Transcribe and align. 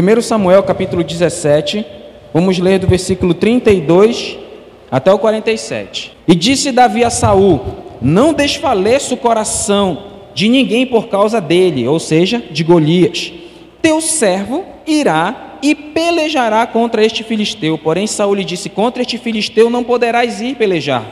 1 0.00 0.22
Samuel 0.22 0.62
capítulo 0.62 1.02
17, 1.02 1.84
vamos 2.32 2.56
ler 2.60 2.78
do 2.78 2.86
versículo 2.86 3.34
32 3.34 4.38
até 4.88 5.12
o 5.12 5.18
47. 5.18 6.12
E 6.28 6.36
disse 6.36 6.70
Davi 6.70 7.02
a 7.02 7.10
Saul: 7.10 7.60
Não 8.00 8.32
desfaleça 8.32 9.12
o 9.14 9.16
coração 9.16 10.04
de 10.34 10.48
ninguém 10.48 10.86
por 10.86 11.08
causa 11.08 11.40
dele, 11.40 11.88
ou 11.88 11.98
seja, 11.98 12.40
de 12.48 12.62
Golias. 12.62 13.32
Teu 13.82 14.00
servo 14.00 14.64
irá 14.86 15.58
e 15.60 15.74
pelejará 15.74 16.64
contra 16.64 17.04
este 17.04 17.24
filisteu. 17.24 17.76
Porém, 17.76 18.06
Saul 18.06 18.34
lhe 18.34 18.44
disse: 18.44 18.68
Contra 18.68 19.02
este 19.02 19.18
filisteu 19.18 19.68
não 19.68 19.82
poderás 19.82 20.40
ir 20.40 20.54
pelejar, 20.54 21.04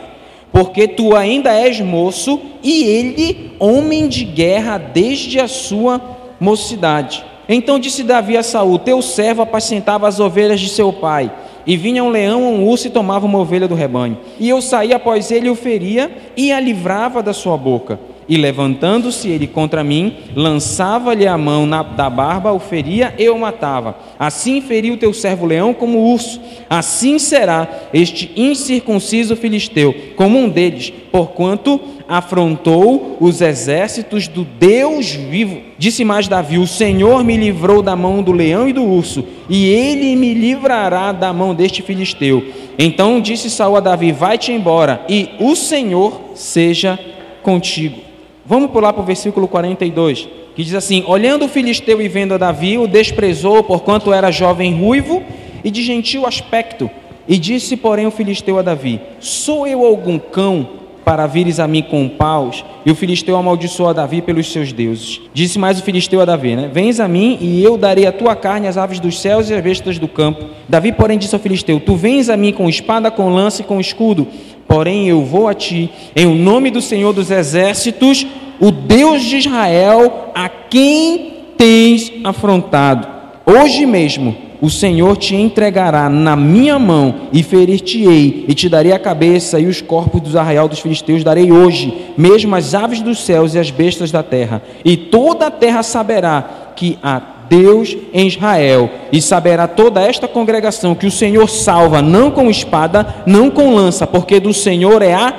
porque 0.53 0.87
tu 0.87 1.17
ainda 1.17 1.53
és 1.53 1.81
moço 1.81 2.41
e 2.63 2.85
ele 2.85 3.51
homem 3.59 4.07
de 4.07 4.25
guerra 4.25 4.79
desde 4.79 5.41
a 5.41 5.49
sua 5.49 6.01
mocidade. 6.39 7.25
Então 7.49 7.79
disse 7.79 8.03
Davi 8.03 8.37
a 8.37 8.43
Saul: 8.43 8.79
Teu 8.79 9.01
servo 9.03 9.43
apacentava 9.43 10.09
as 10.09 10.21
ovelhas 10.21 10.61
de 10.61 10.69
seu 10.69 10.93
pai. 10.93 11.31
E 11.67 11.77
vinha 11.77 12.05
um 12.05 12.11
leão 12.11 12.45
um 12.45 12.65
urso 12.69 12.87
e 12.87 12.91
tomava 12.91 13.27
uma 13.27 13.39
ovelha 13.39 13.67
do 13.67 13.75
rebanho. 13.75 14.19
E 14.39 14.49
eu 14.49 14.63
saía 14.63 14.97
após 14.97 15.33
ele 15.33 15.49
e 15.49 15.51
o 15.51 15.57
feria 15.57 16.11
e 16.37 16.53
a 16.53 16.61
livrava 16.61 17.21
da 17.23 17.33
sua 17.33 17.57
boca. 17.57 17.99
E 18.29 18.37
levantando-se 18.37 19.29
ele 19.29 19.47
contra 19.47 19.85
mim, 19.85 20.17
lançava-lhe 20.35 21.27
a 21.27 21.39
mão 21.39 21.65
na, 21.65 21.83
da 21.83 22.11
barba, 22.11 22.53
o 22.53 22.59
feria 22.59 23.15
e 23.17 23.29
o 23.29 23.39
matava. 23.39 23.97
Assim 24.19 24.61
feriu 24.61 24.95
o 24.95 24.97
teu 24.97 25.13
servo 25.13 25.47
leão 25.47 25.73
como 25.73 26.13
urso. 26.13 26.41
Assim 26.69 27.19
será 27.21 27.69
este 27.93 28.33
incircunciso 28.37 29.37
filisteu, 29.37 29.95
como 30.17 30.39
um 30.39 30.49
deles, 30.49 30.93
porquanto 31.13 31.81
afrontou 32.09 33.17
os 33.21 33.41
exércitos 33.41 34.29
do 34.29 34.45
Deus 34.45 35.11
vivo. 35.13 35.61
Disse 35.79 36.05
mais 36.05 36.29
Davi: 36.29 36.59
O 36.59 36.67
Senhor 36.67 37.25
me 37.25 37.37
livrou 37.37 37.83
da 37.83 37.97
mão 37.97 38.23
do 38.23 38.33
leão 38.33 38.69
e 38.69 38.73
do 38.73 38.85
urso, 38.85 39.25
e 39.49 39.67
ele 39.67 40.15
me 40.17 40.35
livrará 40.35 41.13
da 41.13 41.33
mão 41.33 41.55
deste 41.55 41.83
filisteu. 41.83 42.45
Então 42.79 43.21
disse 43.21 43.51
Saul 43.51 43.77
a 43.77 43.81
Davi: 43.81 44.13
Vai-te 44.13 44.53
embora, 44.53 45.05
e 45.09 45.31
o 45.41 45.55
Senhor 45.57 46.21
seja 46.35 46.99
contigo. 47.43 48.01
Vamos 48.45 48.71
pular 48.71 48.93
para 48.93 49.03
o 49.03 49.07
versículo 49.07 49.49
42, 49.49 50.29
que 50.55 50.63
diz 50.63 50.75
assim: 50.75 51.05
Olhando 51.07 51.47
o 51.47 51.49
filisteu 51.49 52.01
e 52.01 52.09
vendo 52.09 52.35
a 52.35 52.39
Davi, 52.39 52.79
o 52.79 52.87
desprezou, 52.87 53.65
porquanto 53.65 54.13
era 54.13 54.31
jovem 54.31 54.75
ruivo 54.75 55.23
e 55.65 55.71
de 55.71 55.83
gentil 55.83 56.27
aspecto. 56.27 56.89
E 57.29 57.39
disse, 57.39 57.77
porém, 57.77 58.07
o 58.07 58.11
filisteu 58.13 58.57
a 58.59 58.63
Davi: 58.63 59.01
Sou 59.19 59.67
eu 59.67 59.85
algum 59.85 60.17
cão 60.17 60.86
para 61.07 61.27
vires 61.27 61.59
a 61.61 61.67
mim 61.67 61.83
com 61.83 62.09
paus? 62.09 62.65
E 62.85 62.91
o 62.91 62.95
filisteu 62.95 63.37
amaldiçoou 63.37 63.89
a 63.89 63.93
Davi 63.95 64.21
pelos 64.21 64.53
seus 64.53 64.73
deuses. 64.73 65.21
Disse 65.33 65.59
mais 65.59 65.79
o 65.79 65.83
filisteu 65.83 66.21
a 66.21 66.25
Davi: 66.25 66.57
né? 66.57 66.69
Vens 66.71 67.01
a 67.01 67.07
mim 67.07 67.39
e 67.41 67.63
eu 67.63 67.79
darei 67.79 68.07
a 68.07 68.13
tua 68.13 68.35
carne 68.35 68.67
às 68.67 68.77
aves 68.77 68.99
dos 68.99 69.21
céus 69.21 69.49
e 69.49 69.55
às 69.55 69.63
bestas 69.63 69.99
do 69.99 70.09
campo. 70.09 70.45
Davi, 70.69 70.91
porém, 70.91 71.17
disse 71.17 71.35
ao 71.35 71.41
filisteu: 71.41 71.79
Tu 71.79 71.95
vens 71.95 72.29
a 72.29 72.37
mim 72.37 72.53
com 72.53 72.69
espada, 72.69 73.11
com 73.11 73.31
lança 73.31 73.63
e 73.63 73.65
com 73.65 73.81
escudo 73.81 74.27
Porém, 74.67 75.09
eu 75.09 75.25
vou 75.25 75.49
a 75.49 75.55
ti, 75.55 75.91
em 76.15 76.27
o 76.27 76.35
nome 76.35 76.71
do 76.71 76.83
Senhor 76.83 77.13
dos 77.13 77.31
Exércitos, 77.31 78.27
o 78.59 78.71
Deus 78.71 79.23
de 79.23 79.37
Israel, 79.37 80.33
a 80.35 80.49
quem 80.49 81.35
tens 81.57 82.13
afrontado. 82.25 83.07
Hoje 83.47 83.87
mesmo 83.87 84.37
o 84.67 84.71
Senhor 84.71 85.17
te 85.17 85.37
entregará 85.37 86.09
na 86.09 86.35
minha 86.35 86.77
mão 86.77 87.15
e 87.33 87.41
ferir-te-ei, 87.41 88.47
e 88.49 88.53
te 88.53 88.69
darei 88.69 88.91
a 88.91 88.99
cabeça 88.99 89.61
e 89.61 89.67
os 89.67 89.81
corpos 89.81 90.21
dos 90.21 90.35
arraial 90.35 90.67
dos 90.67 90.81
filisteus 90.81 91.23
darei 91.23 91.53
hoje, 91.53 91.95
mesmo 92.19 92.53
as 92.57 92.75
aves 92.75 93.01
dos 93.01 93.25
céus 93.25 93.55
e 93.55 93.61
as 93.61 93.71
bestas 93.71 94.11
da 94.11 94.25
terra. 94.25 94.61
E 94.85 94.97
toda 94.97 95.47
a 95.47 95.51
terra 95.53 95.85
saberá 95.85 96.73
que 96.75 96.99
a 97.01 97.23
Deus 97.49 97.97
em 98.13 98.27
Israel, 98.27 98.91
e 99.13 99.23
saberá 99.23 99.69
toda 99.69 100.03
esta 100.03 100.27
congregação 100.27 100.97
que 100.97 101.07
o 101.07 101.13
Senhor 101.13 101.49
salva, 101.49 102.03
não 102.03 102.33
com 102.33 102.51
espada, 102.51 103.23
não 103.25 103.49
com 103.49 103.73
lança, 103.73 104.05
porque 104.05 104.41
do 104.41 104.53
Senhor 104.53 105.01
é 105.01 105.15
a 105.15 105.33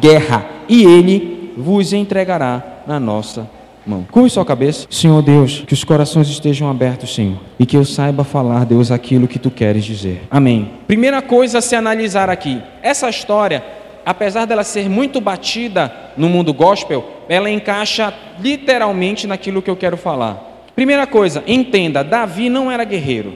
guerra, 0.00 0.44
e 0.68 0.82
ele 0.82 1.52
vos 1.56 1.92
entregará 1.92 2.82
na 2.88 2.98
nossa 2.98 3.53
mão. 3.86 4.06
Com 4.10 4.26
isso 4.26 4.40
a 4.40 4.44
cabeça, 4.44 4.86
Senhor 4.90 5.22
Deus, 5.22 5.64
que 5.66 5.74
os 5.74 5.84
corações 5.84 6.28
estejam 6.28 6.68
abertos, 6.70 7.14
Senhor, 7.14 7.38
e 7.58 7.66
que 7.66 7.76
eu 7.76 7.84
saiba 7.84 8.24
falar, 8.24 8.64
Deus, 8.64 8.90
aquilo 8.90 9.28
que 9.28 9.38
tu 9.38 9.50
queres 9.50 9.84
dizer. 9.84 10.22
Amém. 10.30 10.70
Primeira 10.86 11.20
coisa 11.22 11.58
a 11.58 11.62
se 11.62 11.74
analisar 11.74 12.30
aqui: 12.30 12.60
essa 12.82 13.08
história, 13.08 13.62
apesar 14.04 14.46
dela 14.46 14.64
ser 14.64 14.88
muito 14.88 15.20
batida 15.20 15.92
no 16.16 16.28
mundo 16.28 16.52
gospel, 16.52 17.04
ela 17.28 17.50
encaixa 17.50 18.12
literalmente 18.40 19.26
naquilo 19.26 19.62
que 19.62 19.70
eu 19.70 19.76
quero 19.76 19.96
falar. 19.96 20.68
Primeira 20.74 21.06
coisa, 21.06 21.42
entenda: 21.46 22.02
Davi 22.02 22.48
não 22.48 22.70
era 22.70 22.84
guerreiro, 22.84 23.34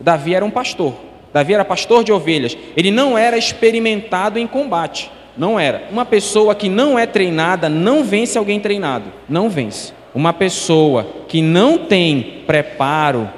Davi 0.00 0.34
era 0.34 0.44
um 0.44 0.50
pastor. 0.50 0.94
Davi 1.32 1.54
era 1.54 1.64
pastor 1.64 2.02
de 2.02 2.12
ovelhas, 2.12 2.56
ele 2.76 2.90
não 2.90 3.16
era 3.16 3.38
experimentado 3.38 4.38
em 4.38 4.48
combate, 4.48 5.10
não 5.36 5.58
era. 5.58 5.88
Uma 5.90 6.04
pessoa 6.04 6.54
que 6.54 6.68
não 6.68 6.98
é 6.98 7.06
treinada 7.06 7.68
não 7.68 8.04
vence 8.04 8.36
alguém 8.36 8.60
treinado, 8.60 9.06
não 9.28 9.48
vence. 9.48 9.92
Uma 10.14 10.32
pessoa 10.32 11.06
que 11.28 11.40
não 11.40 11.78
tem 11.78 12.42
preparo 12.46 13.28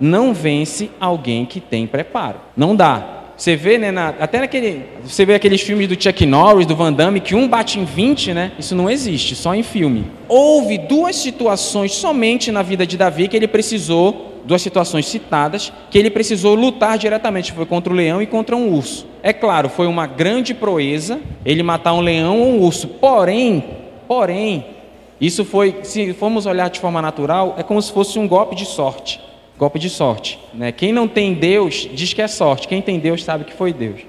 não 0.00 0.32
vence 0.32 0.90
alguém 1.00 1.44
que 1.44 1.60
tem 1.60 1.86
preparo, 1.86 2.36
não 2.56 2.76
dá. 2.76 3.18
Você 3.36 3.54
vê, 3.54 3.78
né, 3.78 3.92
na, 3.92 4.08
até 4.08 4.40
naquele, 4.40 4.84
você 5.04 5.24
vê 5.24 5.34
aqueles 5.34 5.60
filmes 5.60 5.86
do 5.86 6.00
Chuck 6.00 6.26
Norris, 6.26 6.66
do 6.66 6.74
Van 6.74 6.92
Damme, 6.92 7.20
que 7.20 7.36
um 7.36 7.46
bate 7.46 7.78
em 7.78 7.84
20, 7.84 8.34
né? 8.34 8.50
Isso 8.58 8.74
não 8.74 8.90
existe, 8.90 9.36
só 9.36 9.54
em 9.54 9.62
filme. 9.62 10.06
Houve 10.28 10.76
duas 10.76 11.14
situações 11.14 11.92
somente 11.92 12.50
na 12.50 12.62
vida 12.62 12.84
de 12.84 12.96
Davi 12.96 13.28
que 13.28 13.36
ele 13.36 13.46
precisou, 13.46 14.27
duas 14.48 14.62
situações 14.62 15.06
citadas, 15.06 15.70
que 15.90 15.98
ele 15.98 16.08
precisou 16.08 16.54
lutar 16.54 16.96
diretamente, 16.96 17.52
foi 17.52 17.66
contra 17.66 17.92
o 17.92 17.96
leão 17.96 18.22
e 18.22 18.26
contra 18.26 18.56
um 18.56 18.72
urso. 18.72 19.06
É 19.22 19.30
claro, 19.30 19.68
foi 19.68 19.86
uma 19.86 20.06
grande 20.06 20.54
proeza 20.54 21.20
ele 21.44 21.62
matar 21.62 21.92
um 21.92 22.00
leão 22.00 22.40
ou 22.40 22.48
um 22.54 22.60
urso. 22.62 22.88
Porém, 22.88 23.62
porém, 24.08 24.64
isso 25.20 25.44
foi, 25.44 25.80
se 25.82 26.14
formos 26.14 26.46
olhar 26.46 26.70
de 26.70 26.80
forma 26.80 27.02
natural, 27.02 27.56
é 27.58 27.62
como 27.62 27.80
se 27.82 27.92
fosse 27.92 28.18
um 28.18 28.26
golpe 28.26 28.56
de 28.56 28.64
sorte. 28.64 29.20
Golpe 29.58 29.78
de 29.78 29.90
sorte. 29.90 30.38
Né? 30.54 30.72
Quem 30.72 30.92
não 30.92 31.06
tem 31.06 31.34
Deus 31.34 31.86
diz 31.92 32.14
que 32.14 32.22
é 32.22 32.28
sorte. 32.28 32.66
Quem 32.66 32.80
tem 32.80 32.98
Deus 32.98 33.22
sabe 33.22 33.44
que 33.44 33.52
foi 33.52 33.74
Deus. 33.74 34.00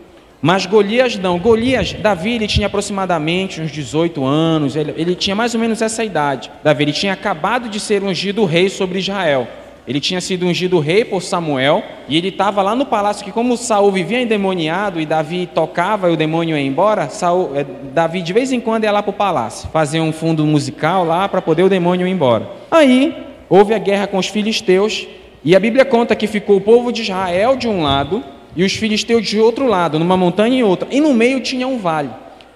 Mas 0.42 0.66
Golias 0.66 1.18
não. 1.18 1.38
Golias, 1.38 1.92
Davi, 1.92 2.36
ele 2.36 2.48
tinha 2.48 2.68
aproximadamente 2.68 3.60
uns 3.60 3.72
18 3.72 4.24
anos. 4.24 4.78
Ele, 4.78 4.94
ele 4.96 5.16
tinha 5.16 5.36
mais 5.36 5.54
ou 5.54 5.60
menos 5.60 5.82
essa 5.82 6.02
idade. 6.02 6.50
Davi, 6.64 6.84
ele 6.86 6.94
tinha 6.94 7.12
acabado 7.12 7.68
de 7.68 7.78
ser 7.78 8.04
ungido 8.04 8.46
rei 8.46 8.70
sobre 8.70 9.00
Israel. 9.00 9.46
Ele 9.90 10.00
tinha 10.00 10.22
sido 10.22 10.46
ungido 10.46 10.78
rei 10.78 11.04
por 11.04 11.20
Samuel 11.20 11.84
e 12.08 12.16
ele 12.16 12.28
estava 12.28 12.62
lá 12.62 12.76
no 12.76 12.86
palácio 12.86 13.26
que 13.26 13.32
como 13.32 13.58
Saul 13.58 13.92
vivia 13.92 14.22
endemoniado 14.22 15.02
e 15.02 15.06
Davi 15.06 15.50
tocava 15.52 16.12
e 16.12 16.14
o 16.14 16.16
demônio 16.16 16.56
ia 16.56 16.62
embora, 16.62 17.10
Saul, 17.10 17.54
eh, 17.56 17.66
Davi 17.92 18.22
de 18.22 18.32
vez 18.32 18.52
em 18.52 18.60
quando 18.60 18.84
ia 18.84 18.92
lá 18.92 19.02
para 19.02 19.10
o 19.10 19.14
palácio, 19.14 19.68
fazer 19.70 20.00
um 20.00 20.12
fundo 20.12 20.46
musical 20.46 21.04
lá 21.04 21.28
para 21.28 21.42
poder 21.42 21.64
o 21.64 21.70
demônio 21.70 22.06
ir 22.06 22.12
embora. 22.12 22.48
Aí 22.70 23.18
houve 23.50 23.74
a 23.74 23.80
guerra 23.80 24.06
com 24.06 24.20
os 24.20 24.28
filisteus 24.28 25.08
e 25.44 25.56
a 25.56 25.60
Bíblia 25.60 25.84
conta 25.84 26.16
que 26.16 26.28
ficou 26.28 26.58
o 26.58 26.62
povo 26.62 26.92
de 26.92 27.02
Israel 27.02 27.56
de 27.56 27.68
um 27.68 27.82
lado 27.82 28.24
e 28.56 28.64
os 28.64 28.74
filisteus 28.76 29.26
de 29.26 29.40
outro 29.40 29.66
lado, 29.66 29.98
numa 29.98 30.16
montanha 30.16 30.60
e 30.60 30.64
outra. 30.64 30.88
E 30.92 31.02
no 31.02 31.16
meio 31.16 31.42
tinha 31.42 31.68
um 31.68 31.80
vale. 31.80 32.12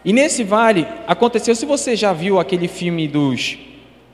E 0.06 0.14
nesse 0.14 0.44
vale 0.44 0.86
aconteceu, 1.08 1.56
se 1.56 1.66
você 1.66 1.96
já 1.96 2.14
viu 2.14 2.40
aquele 2.40 2.68
filme 2.68 3.08
dos. 3.08 3.58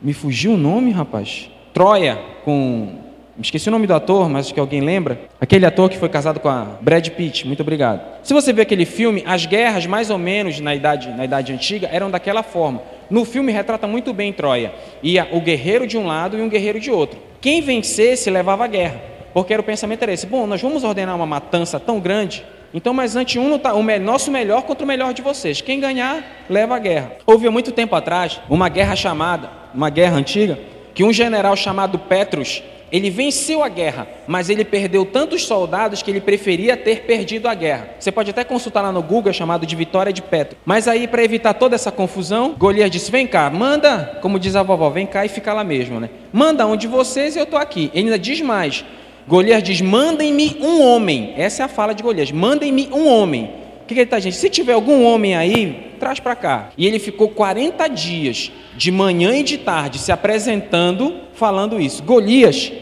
Me 0.00 0.14
fugiu 0.14 0.52
o 0.52 0.56
nome, 0.56 0.90
rapaz? 0.90 1.50
Troia, 1.74 2.18
com. 2.46 3.09
Esqueci 3.42 3.68
o 3.68 3.72
nome 3.72 3.86
do 3.86 3.94
ator, 3.94 4.28
mas 4.28 4.46
acho 4.46 4.54
que 4.54 4.60
alguém 4.60 4.80
lembra. 4.80 5.18
Aquele 5.40 5.64
ator 5.64 5.88
que 5.88 5.96
foi 5.96 6.08
casado 6.08 6.38
com 6.40 6.48
a 6.48 6.78
Brad 6.80 7.08
Pitt, 7.08 7.46
muito 7.46 7.60
obrigado. 7.60 8.00
Se 8.22 8.34
você 8.34 8.52
vê 8.52 8.62
aquele 8.62 8.84
filme, 8.84 9.24
as 9.26 9.46
guerras, 9.46 9.86
mais 9.86 10.10
ou 10.10 10.18
menos 10.18 10.60
na 10.60 10.74
idade, 10.74 11.08
na 11.10 11.24
idade 11.24 11.52
antiga, 11.52 11.88
eram 11.90 12.10
daquela 12.10 12.42
forma. 12.42 12.82
No 13.08 13.24
filme 13.24 13.50
retrata 13.50 13.86
muito 13.86 14.12
bem 14.12 14.32
Troia. 14.32 14.72
Ia 15.02 15.28
o 15.32 15.40
guerreiro 15.40 15.86
de 15.86 15.96
um 15.96 16.06
lado 16.06 16.38
e 16.38 16.42
um 16.42 16.48
guerreiro 16.48 16.78
de 16.78 16.90
outro. 16.90 17.18
Quem 17.40 17.60
vencesse 17.60 18.30
levava 18.30 18.64
a 18.64 18.68
guerra. 18.68 19.00
Porque 19.32 19.52
era 19.52 19.62
o 19.62 19.64
pensamento 19.64 20.02
era 20.02 20.12
esse: 20.12 20.26
bom, 20.26 20.46
nós 20.46 20.60
vamos 20.60 20.84
ordenar 20.84 21.16
uma 21.16 21.26
matança 21.26 21.78
tão 21.80 22.00
grande, 22.00 22.44
então, 22.72 22.94
mas 22.94 23.16
antes 23.16 23.36
um 23.36 23.58
tá, 23.58 23.74
o 23.74 23.82
nosso 23.98 24.30
melhor 24.30 24.62
contra 24.62 24.84
o 24.84 24.86
melhor 24.86 25.12
de 25.12 25.22
vocês. 25.22 25.60
Quem 25.60 25.80
ganhar, 25.80 26.22
leva 26.48 26.76
a 26.76 26.78
guerra. 26.78 27.12
Houve 27.26 27.48
muito 27.48 27.72
tempo 27.72 27.96
atrás 27.96 28.40
uma 28.48 28.68
guerra 28.68 28.94
chamada, 28.94 29.50
uma 29.74 29.90
guerra 29.90 30.16
antiga, 30.16 30.58
que 30.94 31.02
um 31.02 31.12
general 31.12 31.56
chamado 31.56 31.98
Petrus 31.98 32.62
ele 32.90 33.10
venceu 33.10 33.62
a 33.62 33.68
guerra, 33.68 34.08
mas 34.26 34.50
ele 34.50 34.64
perdeu 34.64 35.04
tantos 35.04 35.46
soldados 35.46 36.02
que 36.02 36.10
ele 36.10 36.20
preferia 36.20 36.76
ter 36.76 37.02
perdido 37.02 37.46
a 37.46 37.54
guerra. 37.54 37.90
Você 37.98 38.10
pode 38.10 38.30
até 38.30 38.44
consultar 38.44 38.82
lá 38.82 38.92
no 38.92 39.02
Google, 39.02 39.30
é 39.30 39.32
chamado 39.32 39.64
de 39.64 39.76
Vitória 39.76 40.12
de 40.12 40.22
Petro. 40.22 40.58
Mas 40.64 40.88
aí, 40.88 41.06
para 41.06 41.22
evitar 41.22 41.54
toda 41.54 41.74
essa 41.74 41.92
confusão, 41.92 42.54
Golias 42.58 42.90
disse: 42.90 43.10
Vem 43.10 43.26
cá, 43.26 43.48
manda, 43.50 44.18
como 44.20 44.38
diz 44.38 44.56
a 44.56 44.62
vovó, 44.62 44.90
vem 44.90 45.06
cá 45.06 45.24
e 45.24 45.28
fica 45.28 45.52
lá 45.52 45.62
mesmo, 45.62 46.00
né? 46.00 46.10
Manda 46.32 46.66
um 46.66 46.76
de 46.76 46.86
vocês 46.86 47.36
e 47.36 47.38
eu 47.38 47.44
estou 47.44 47.58
aqui. 47.58 47.90
Ele 47.94 48.06
ainda 48.06 48.18
diz 48.18 48.40
mais: 48.40 48.84
Golias 49.28 49.62
diz: 49.62 49.80
Mandem-me 49.80 50.56
um 50.60 50.82
homem. 50.82 51.34
Essa 51.36 51.62
é 51.62 51.66
a 51.66 51.68
fala 51.68 51.94
de 51.94 52.02
Golias: 52.02 52.32
Mandem-me 52.32 52.88
um 52.92 53.06
homem. 53.06 53.59
Que, 53.94 54.00
ele 54.00 54.04
está 54.04 54.18
dizendo? 54.18 54.34
Se 54.34 54.48
tiver 54.48 54.72
algum 54.72 55.04
homem 55.04 55.36
aí, 55.36 55.94
traz 55.98 56.20
para 56.20 56.36
cá. 56.36 56.70
E 56.78 56.86
ele 56.86 56.98
ficou 56.98 57.28
40 57.28 57.88
dias, 57.88 58.52
de 58.76 58.90
manhã 58.90 59.36
e 59.36 59.42
de 59.42 59.58
tarde, 59.58 59.98
se 59.98 60.12
apresentando, 60.12 61.14
falando 61.34 61.80
isso. 61.80 62.02
Golias 62.02 62.72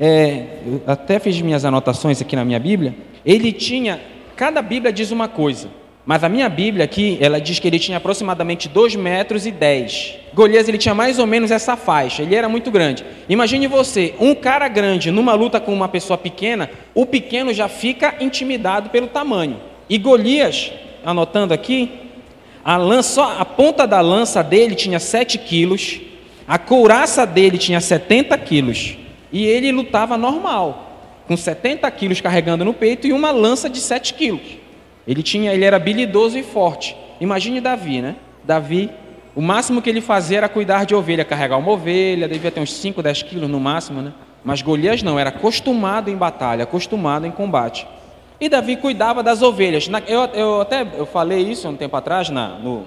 é, 0.00 0.44
até 0.86 1.18
fiz 1.18 1.40
minhas 1.40 1.64
anotações 1.64 2.20
aqui 2.22 2.36
na 2.36 2.44
minha 2.44 2.58
Bíblia, 2.58 2.94
ele 3.26 3.52
tinha, 3.52 4.00
cada 4.36 4.62
Bíblia 4.62 4.92
diz 4.92 5.10
uma 5.10 5.26
coisa, 5.26 5.68
mas 6.06 6.24
a 6.24 6.28
minha 6.28 6.48
Bíblia 6.48 6.84
aqui, 6.84 7.18
ela 7.20 7.40
diz 7.40 7.58
que 7.58 7.66
ele 7.66 7.78
tinha 7.78 7.98
aproximadamente 7.98 8.68
2 8.68 8.96
metros 8.96 9.44
e 9.44 9.50
10. 9.50 10.14
Golias, 10.32 10.68
ele 10.68 10.78
tinha 10.78 10.94
mais 10.94 11.18
ou 11.18 11.26
menos 11.26 11.50
essa 11.50 11.76
faixa, 11.76 12.22
ele 12.22 12.34
era 12.34 12.48
muito 12.48 12.70
grande. 12.70 13.04
Imagine 13.28 13.66
você, 13.66 14.14
um 14.20 14.34
cara 14.34 14.68
grande 14.68 15.10
numa 15.10 15.34
luta 15.34 15.60
com 15.60 15.72
uma 15.72 15.88
pessoa 15.88 16.16
pequena, 16.16 16.70
o 16.94 17.04
pequeno 17.04 17.52
já 17.52 17.68
fica 17.68 18.14
intimidado 18.20 18.90
pelo 18.90 19.08
tamanho. 19.08 19.60
E 19.88 19.96
Golias, 19.96 20.72
anotando 21.04 21.54
aqui, 21.54 21.90
a, 22.64 22.76
lança, 22.76 23.24
a 23.38 23.44
ponta 23.44 23.86
da 23.86 24.00
lança 24.00 24.42
dele 24.42 24.74
tinha 24.74 25.00
7 25.00 25.38
quilos, 25.38 26.00
a 26.46 26.58
couraça 26.58 27.26
dele 27.26 27.56
tinha 27.56 27.80
70 27.80 28.36
quilos. 28.38 28.96
E 29.32 29.44
ele 29.44 29.72
lutava 29.72 30.16
normal, 30.16 31.22
com 31.26 31.36
70 31.36 31.90
quilos 31.90 32.20
carregando 32.20 32.64
no 32.64 32.74
peito 32.74 33.06
e 33.06 33.12
uma 33.12 33.30
lança 33.30 33.68
de 33.68 33.80
7 33.80 34.14
quilos. 34.14 34.58
Ele, 35.06 35.22
tinha, 35.22 35.52
ele 35.52 35.64
era 35.64 35.76
habilidoso 35.76 36.38
e 36.38 36.42
forte. 36.42 36.94
Imagine 37.20 37.60
Davi, 37.60 38.02
né? 38.02 38.16
Davi, 38.44 38.90
o 39.34 39.40
máximo 39.40 39.80
que 39.80 39.88
ele 39.88 40.00
fazia 40.00 40.38
era 40.38 40.48
cuidar 40.48 40.84
de 40.84 40.94
ovelha, 40.94 41.24
carregar 41.24 41.58
uma 41.58 41.70
ovelha, 41.70 42.28
devia 42.28 42.50
ter 42.50 42.60
uns 42.60 42.72
5, 42.74 43.02
10 43.02 43.22
quilos 43.22 43.48
no 43.48 43.60
máximo, 43.60 44.02
né? 44.02 44.12
Mas 44.44 44.62
Golias 44.62 45.02
não, 45.02 45.18
era 45.18 45.30
acostumado 45.30 46.10
em 46.10 46.16
batalha, 46.16 46.64
acostumado 46.64 47.26
em 47.26 47.30
combate. 47.30 47.86
E 48.40 48.48
Davi 48.48 48.76
cuidava 48.76 49.22
das 49.22 49.42
ovelhas. 49.42 49.88
Eu, 50.06 50.20
eu 50.26 50.60
até 50.60 50.86
eu 50.96 51.06
falei 51.06 51.40
isso 51.40 51.68
um 51.68 51.76
tempo 51.76 51.96
atrás 51.96 52.28
na, 52.30 52.50
no, 52.58 52.84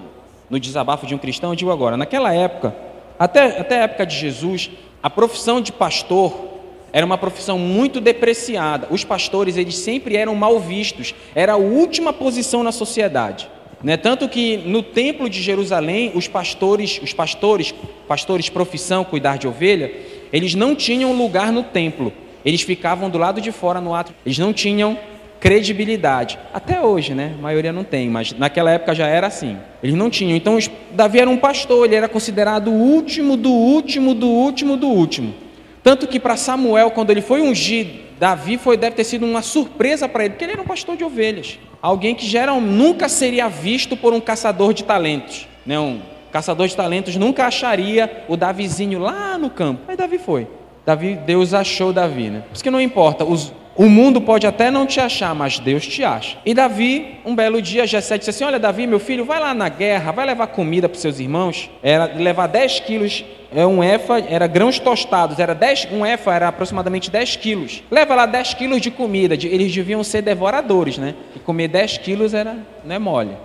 no 0.48 0.58
desabafo 0.58 1.06
de 1.06 1.14
um 1.14 1.18
cristão, 1.18 1.50
eu 1.50 1.56
digo 1.56 1.70
agora, 1.70 1.96
naquela 1.96 2.34
época, 2.34 2.74
até, 3.18 3.60
até 3.60 3.80
a 3.80 3.82
época 3.84 4.06
de 4.06 4.16
Jesus, 4.16 4.70
a 5.02 5.10
profissão 5.10 5.60
de 5.60 5.72
pastor 5.72 6.52
era 6.92 7.06
uma 7.06 7.16
profissão 7.16 7.58
muito 7.58 8.00
depreciada. 8.00 8.86
Os 8.90 9.02
pastores, 9.02 9.56
eles 9.56 9.76
sempre 9.76 10.16
eram 10.16 10.34
mal 10.34 10.60
vistos. 10.60 11.14
Era 11.34 11.54
a 11.54 11.56
última 11.56 12.12
posição 12.12 12.62
na 12.62 12.70
sociedade. 12.70 13.48
Né? 13.82 13.96
Tanto 13.96 14.28
que 14.28 14.58
no 14.58 14.82
templo 14.82 15.28
de 15.28 15.40
Jerusalém, 15.40 16.12
os 16.14 16.28
pastores, 16.28 17.00
os 17.02 17.12
pastores, 17.12 17.74
pastores 18.06 18.48
profissão, 18.50 19.04
cuidar 19.04 19.38
de 19.38 19.48
ovelha, 19.48 19.90
eles 20.32 20.54
não 20.54 20.74
tinham 20.74 21.12
lugar 21.16 21.50
no 21.50 21.62
templo. 21.62 22.12
Eles 22.44 22.60
ficavam 22.60 23.08
do 23.08 23.18
lado 23.18 23.40
de 23.40 23.50
fora 23.50 23.80
no 23.80 23.94
ato. 23.94 24.14
Eles 24.26 24.38
não 24.38 24.52
tinham 24.52 24.98
credibilidade. 25.42 26.38
Até 26.54 26.80
hoje, 26.80 27.14
né? 27.14 27.34
A 27.36 27.42
maioria 27.42 27.72
não 27.72 27.82
tem, 27.82 28.08
mas 28.08 28.32
naquela 28.32 28.70
época 28.70 28.94
já 28.94 29.08
era 29.08 29.26
assim. 29.26 29.56
Eles 29.82 29.96
não 29.96 30.08
tinham. 30.08 30.36
Então, 30.36 30.56
Davi 30.92 31.18
era 31.18 31.28
um 31.28 31.36
pastor, 31.36 31.84
ele 31.84 31.96
era 31.96 32.08
considerado 32.08 32.68
o 32.68 32.74
último 32.74 33.36
do 33.36 33.50
último 33.50 34.14
do 34.14 34.28
último 34.28 34.76
do 34.76 34.86
último. 34.86 35.34
Tanto 35.82 36.06
que 36.06 36.20
para 36.20 36.36
Samuel, 36.36 36.92
quando 36.92 37.10
ele 37.10 37.20
foi 37.20 37.40
ungir 37.40 37.88
Davi, 38.20 38.56
foi, 38.56 38.76
deve 38.76 38.94
ter 38.94 39.02
sido 39.02 39.26
uma 39.26 39.42
surpresa 39.42 40.08
para 40.08 40.24
ele, 40.24 40.34
porque 40.34 40.44
ele 40.44 40.52
era 40.52 40.62
um 40.62 40.64
pastor 40.64 40.96
de 40.96 41.02
ovelhas. 41.02 41.58
Alguém 41.82 42.14
que 42.14 42.24
geral, 42.24 42.60
nunca 42.60 43.08
seria 43.08 43.48
visto 43.48 43.96
por 43.96 44.12
um 44.12 44.20
caçador 44.20 44.72
de 44.72 44.84
talentos. 44.84 45.48
Né? 45.66 45.76
Um 45.76 46.00
caçador 46.30 46.68
de 46.68 46.76
talentos 46.76 47.16
nunca 47.16 47.46
acharia 47.46 48.24
o 48.28 48.36
Davizinho 48.36 49.00
lá 49.00 49.36
no 49.36 49.50
campo. 49.50 49.82
Aí 49.88 49.96
Davi 49.96 50.18
foi. 50.18 50.46
Davi, 50.86 51.16
Deus 51.16 51.52
achou 51.52 51.92
Davi, 51.92 52.30
né? 52.30 52.44
Por 52.46 52.54
isso 52.54 52.62
que 52.62 52.70
não 52.70 52.80
importa, 52.80 53.24
os, 53.24 53.52
o 53.74 53.88
mundo 53.88 54.20
pode 54.20 54.46
até 54.46 54.70
não 54.70 54.86
te 54.86 55.00
achar, 55.00 55.34
mas 55.34 55.58
Deus 55.58 55.86
te 55.86 56.04
acha. 56.04 56.36
E 56.44 56.52
Davi, 56.52 57.16
um 57.24 57.34
belo 57.34 57.62
dia, 57.62 57.86
Jessé 57.86 58.18
disse 58.18 58.28
assim: 58.28 58.44
Olha, 58.44 58.58
Davi, 58.58 58.86
meu 58.86 59.00
filho, 59.00 59.24
vai 59.24 59.40
lá 59.40 59.54
na 59.54 59.68
guerra, 59.68 60.12
vai 60.12 60.26
levar 60.26 60.48
comida 60.48 60.88
para 60.88 60.96
os 60.96 61.00
seus 61.00 61.18
irmãos. 61.18 61.70
Era 61.82 62.04
levar 62.04 62.48
10 62.48 62.80
quilos, 62.80 63.24
é 63.54 63.66
um 63.66 63.82
efa, 63.82 64.18
era 64.28 64.46
grãos 64.46 64.78
tostados, 64.78 65.38
era 65.38 65.54
10, 65.54 65.88
um 65.90 66.04
efa 66.04 66.34
era 66.34 66.48
aproximadamente 66.48 67.10
10 67.10 67.36
quilos. 67.36 67.82
Leva 67.90 68.14
lá 68.14 68.26
10 68.26 68.54
quilos 68.54 68.80
de 68.80 68.90
comida, 68.90 69.34
eles 69.34 69.74
deviam 69.74 70.04
ser 70.04 70.20
devoradores, 70.20 70.98
né? 70.98 71.14
E 71.34 71.38
comer 71.38 71.68
10 71.68 71.98
quilos 71.98 72.34
era, 72.34 72.56
não 72.84 72.94
é 72.94 72.98
mole. 72.98 73.36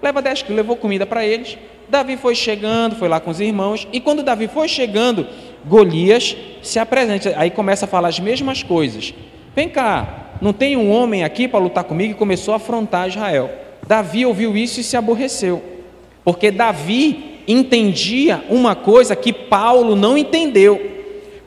Leva 0.00 0.22
10 0.22 0.42
quilos, 0.42 0.56
levou 0.56 0.76
comida 0.76 1.04
para 1.04 1.26
eles. 1.26 1.58
Davi 1.88 2.16
foi 2.16 2.36
chegando, 2.36 2.94
foi 2.96 3.08
lá 3.08 3.18
com 3.18 3.30
os 3.30 3.40
irmãos, 3.40 3.86
e 3.92 4.00
quando 4.00 4.22
Davi 4.22 4.46
foi 4.46 4.68
chegando, 4.68 5.26
Golias 5.64 6.36
se 6.62 6.78
apresenta, 6.78 7.32
aí 7.36 7.50
começa 7.50 7.84
a 7.84 7.88
falar 7.88 8.08
as 8.08 8.20
mesmas 8.20 8.62
coisas. 8.62 9.12
Vem 9.56 9.70
cá, 9.70 10.34
não 10.42 10.52
tem 10.52 10.76
um 10.76 10.92
homem 10.92 11.24
aqui 11.24 11.48
para 11.48 11.58
lutar 11.58 11.82
comigo 11.82 12.10
e 12.10 12.14
começou 12.14 12.52
a 12.52 12.58
afrontar 12.58 13.08
Israel. 13.08 13.50
Davi 13.88 14.26
ouviu 14.26 14.54
isso 14.54 14.80
e 14.80 14.84
se 14.84 14.98
aborreceu, 14.98 15.62
porque 16.22 16.50
Davi 16.50 17.40
entendia 17.48 18.44
uma 18.50 18.74
coisa 18.74 19.16
que 19.16 19.32
Paulo 19.32 19.96
não 19.96 20.18
entendeu. 20.18 20.78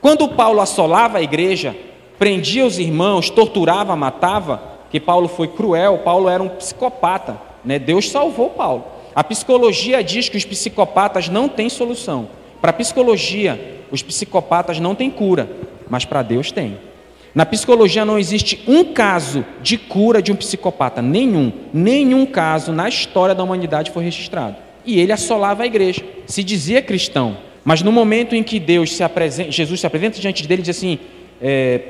Quando 0.02 0.28
Paulo 0.30 0.60
assolava 0.60 1.20
a 1.20 1.22
igreja, 1.22 1.76
prendia 2.18 2.66
os 2.66 2.80
irmãos, 2.80 3.30
torturava, 3.30 3.96
matava, 3.96 4.60
que 4.90 5.00
Paulo 5.00 5.28
foi 5.28 5.48
cruel, 5.48 6.00
Paulo 6.00 6.28
era 6.28 6.42
um 6.42 6.50
psicopata, 6.50 7.40
né? 7.64 7.78
Deus 7.78 8.10
salvou 8.10 8.50
Paulo. 8.50 8.86
A 9.14 9.24
psicologia 9.24 10.04
diz 10.04 10.30
que 10.30 10.38
os 10.38 10.46
psicopatas 10.46 11.30
não 11.30 11.48
têm 11.48 11.70
solução. 11.70 12.28
Para 12.60 12.72
a 12.72 12.74
psicologia, 12.74 13.84
os 13.92 14.02
psicopatas 14.02 14.80
não 14.80 14.96
têm 14.96 15.12
cura, 15.12 15.48
mas 15.88 16.06
para 16.06 16.24
Deus 16.24 16.52
tem. 16.52 16.89
Na 17.34 17.46
psicologia 17.46 18.04
não 18.04 18.18
existe 18.18 18.64
um 18.68 18.84
caso 18.86 19.46
de 19.62 19.78
cura 19.78 20.22
de 20.22 20.32
um 20.32 20.36
psicopata, 20.36 21.02
nenhum, 21.02 21.52
nenhum 21.74 22.26
caso 22.26 22.72
na 22.72 22.90
história 22.90 23.36
da 23.36 23.44
humanidade 23.44 23.92
foi 23.92 24.04
registrado. 24.04 24.56
E 24.86 25.00
ele 25.00 25.12
assolava 25.12 25.64
a 25.64 25.66
igreja, 25.66 26.04
se 26.26 26.44
dizia 26.44 26.82
cristão, 26.82 27.38
mas 27.64 27.82
no 27.82 27.92
momento 27.92 28.36
em 28.36 28.42
que 28.42 28.60
Deus 28.60 28.96
se 28.96 29.04
apresenta, 29.04 29.52
Jesus 29.52 29.80
se 29.80 29.86
apresenta 29.86 30.20
diante 30.20 30.48
dele 30.48 30.62
e 30.62 30.66
diz 30.66 30.76
assim, 30.76 30.98
é, 31.42 31.82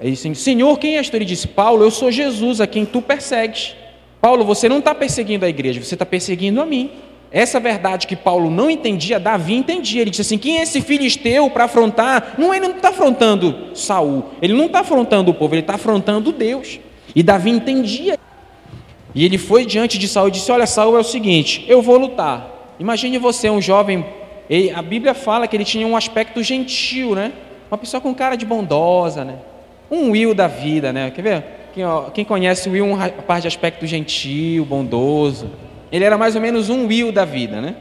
assim, 0.00 0.32
Senhor, 0.34 0.78
quem 0.78 0.96
és 0.96 1.10
tu? 1.10 1.16
Ele 1.16 1.24
disse, 1.24 1.48
Paulo, 1.48 1.84
eu 1.84 1.90
sou 1.90 2.10
Jesus, 2.10 2.60
a 2.60 2.66
quem 2.66 2.84
tu 2.86 3.02
persegues. 3.02 3.74
Paulo, 4.20 4.44
você 4.44 4.68
não 4.68 4.78
está 4.78 4.94
perseguindo 4.94 5.44
a 5.44 5.48
igreja, 5.48 5.82
você 5.82 5.94
está 5.94 6.06
perseguindo 6.06 6.60
a 6.60 6.66
mim. 6.66 6.90
Essa 7.30 7.58
verdade 7.58 8.06
que 8.06 8.14
Paulo 8.14 8.50
não 8.50 8.70
entendia, 8.70 9.18
Davi 9.18 9.54
entendia. 9.54 10.02
Ele 10.02 10.10
disse 10.10 10.22
assim: 10.22 10.38
quem 10.38 10.58
é 10.58 10.62
esse 10.62 10.80
filisteu 10.80 11.50
para 11.50 11.64
afrontar? 11.64 12.34
Não, 12.38 12.54
ele 12.54 12.68
não 12.68 12.76
está 12.76 12.90
afrontando 12.90 13.74
Saul, 13.74 14.24
ele 14.40 14.52
não 14.52 14.66
está 14.66 14.80
afrontando 14.80 15.30
o 15.30 15.34
povo, 15.34 15.54
ele 15.54 15.60
está 15.62 15.74
afrontando 15.74 16.32
Deus. 16.32 16.78
E 17.14 17.22
Davi 17.22 17.50
entendia. 17.50 18.18
E 19.14 19.24
ele 19.24 19.38
foi 19.38 19.64
diante 19.64 19.98
de 19.98 20.06
Saul 20.06 20.28
e 20.28 20.32
disse: 20.32 20.50
Olha, 20.52 20.66
Saul 20.66 20.96
é 20.96 21.00
o 21.00 21.04
seguinte, 21.04 21.64
eu 21.68 21.82
vou 21.82 21.96
lutar. 21.96 22.74
Imagine 22.78 23.18
você, 23.18 23.50
um 23.50 23.60
jovem. 23.60 24.04
a 24.74 24.82
Bíblia 24.82 25.14
fala 25.14 25.48
que 25.48 25.56
ele 25.56 25.64
tinha 25.64 25.86
um 25.86 25.96
aspecto 25.96 26.42
gentil, 26.42 27.14
né? 27.14 27.32
Uma 27.70 27.78
pessoa 27.78 28.00
com 28.00 28.14
cara 28.14 28.36
de 28.36 28.46
bondosa, 28.46 29.24
né? 29.24 29.38
Um 29.90 30.10
Will 30.10 30.34
da 30.34 30.46
vida, 30.46 30.92
né? 30.92 31.10
Quer 31.10 31.22
ver? 31.22 31.44
Quem, 31.74 31.84
ó, 31.84 32.02
quem 32.10 32.24
conhece 32.24 32.68
o 32.68 32.72
Will, 32.72 32.86
um 32.86 32.98
par 33.26 33.40
de 33.40 33.48
aspecto 33.48 33.86
gentil, 33.86 34.64
bondoso. 34.64 35.50
Ele 35.96 36.04
era 36.04 36.18
mais 36.18 36.34
ou 36.34 36.42
menos 36.42 36.68
um 36.68 36.86
Will 36.86 37.10
da 37.10 37.24
vida, 37.24 37.58
né? 37.58 37.74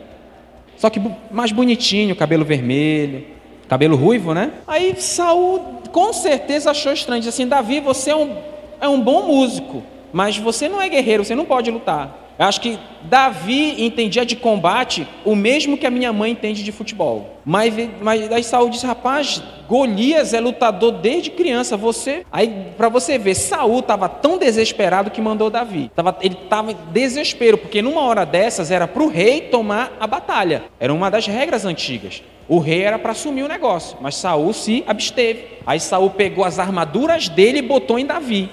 Só 0.77 0.89
que 0.89 1.01
mais 1.29 1.51
bonitinho, 1.51 2.15
cabelo 2.15 2.45
vermelho, 2.45 3.25
cabelo 3.67 3.97
ruivo, 3.97 4.33
né? 4.33 4.53
Aí 4.65 4.95
Saul 4.97 5.81
com 5.91 6.13
certeza 6.13 6.71
achou 6.71 6.93
estranho, 6.93 7.19
disse 7.19 7.29
assim: 7.29 7.45
Davi, 7.45 7.81
você 7.81 8.11
é 8.11 8.15
um, 8.15 8.37
é 8.79 8.87
um 8.87 9.01
bom 9.01 9.23
músico, 9.23 9.83
mas 10.13 10.37
você 10.37 10.69
não 10.69 10.81
é 10.81 10.87
guerreiro, 10.87 11.25
você 11.25 11.35
não 11.35 11.43
pode 11.43 11.69
lutar. 11.69 12.24
Acho 12.37 12.59
que 12.59 12.77
Davi 13.03 13.83
entendia 13.83 14.25
de 14.25 14.35
combate 14.35 15.07
o 15.23 15.35
mesmo 15.35 15.77
que 15.77 15.85
a 15.85 15.91
minha 15.91 16.11
mãe 16.11 16.31
entende 16.31 16.63
de 16.63 16.71
futebol. 16.71 17.39
Mas, 17.45 17.73
mas 18.01 18.31
aí 18.31 18.43
Saul 18.43 18.69
disse: 18.69 18.85
rapaz, 18.85 19.41
Golias 19.69 20.33
é 20.33 20.39
lutador 20.39 20.91
desde 20.93 21.29
criança. 21.29 21.77
Você. 21.77 22.25
Aí, 22.31 22.67
para 22.77 22.89
você 22.89 23.17
ver, 23.17 23.35
Saul 23.35 23.79
estava 23.79 24.09
tão 24.09 24.37
desesperado 24.37 25.11
que 25.11 25.21
mandou 25.21 25.49
Davi. 25.49 25.91
Tava, 25.95 26.17
ele 26.21 26.37
estava 26.43 26.71
em 26.71 26.77
desespero, 26.91 27.57
porque 27.57 27.81
numa 27.81 28.01
hora 28.01 28.25
dessas 28.25 28.71
era 28.71 28.87
para 28.87 29.03
o 29.03 29.07
rei 29.07 29.41
tomar 29.41 29.93
a 29.99 30.07
batalha. 30.07 30.63
Era 30.79 30.93
uma 30.93 31.09
das 31.09 31.27
regras 31.27 31.65
antigas. 31.65 32.21
O 32.47 32.59
rei 32.59 32.83
era 32.83 32.99
para 32.99 33.11
assumir 33.11 33.41
o 33.41 33.47
negócio, 33.47 33.97
mas 33.99 34.15
Saul 34.15 34.53
se 34.53 34.83
absteve. 34.85 35.45
Aí 35.65 35.79
Saul 35.79 36.11
pegou 36.11 36.45
as 36.45 36.59
armaduras 36.59 37.27
dele 37.27 37.59
e 37.59 37.63
botou 37.63 37.97
em 37.97 38.05
Davi. 38.05 38.49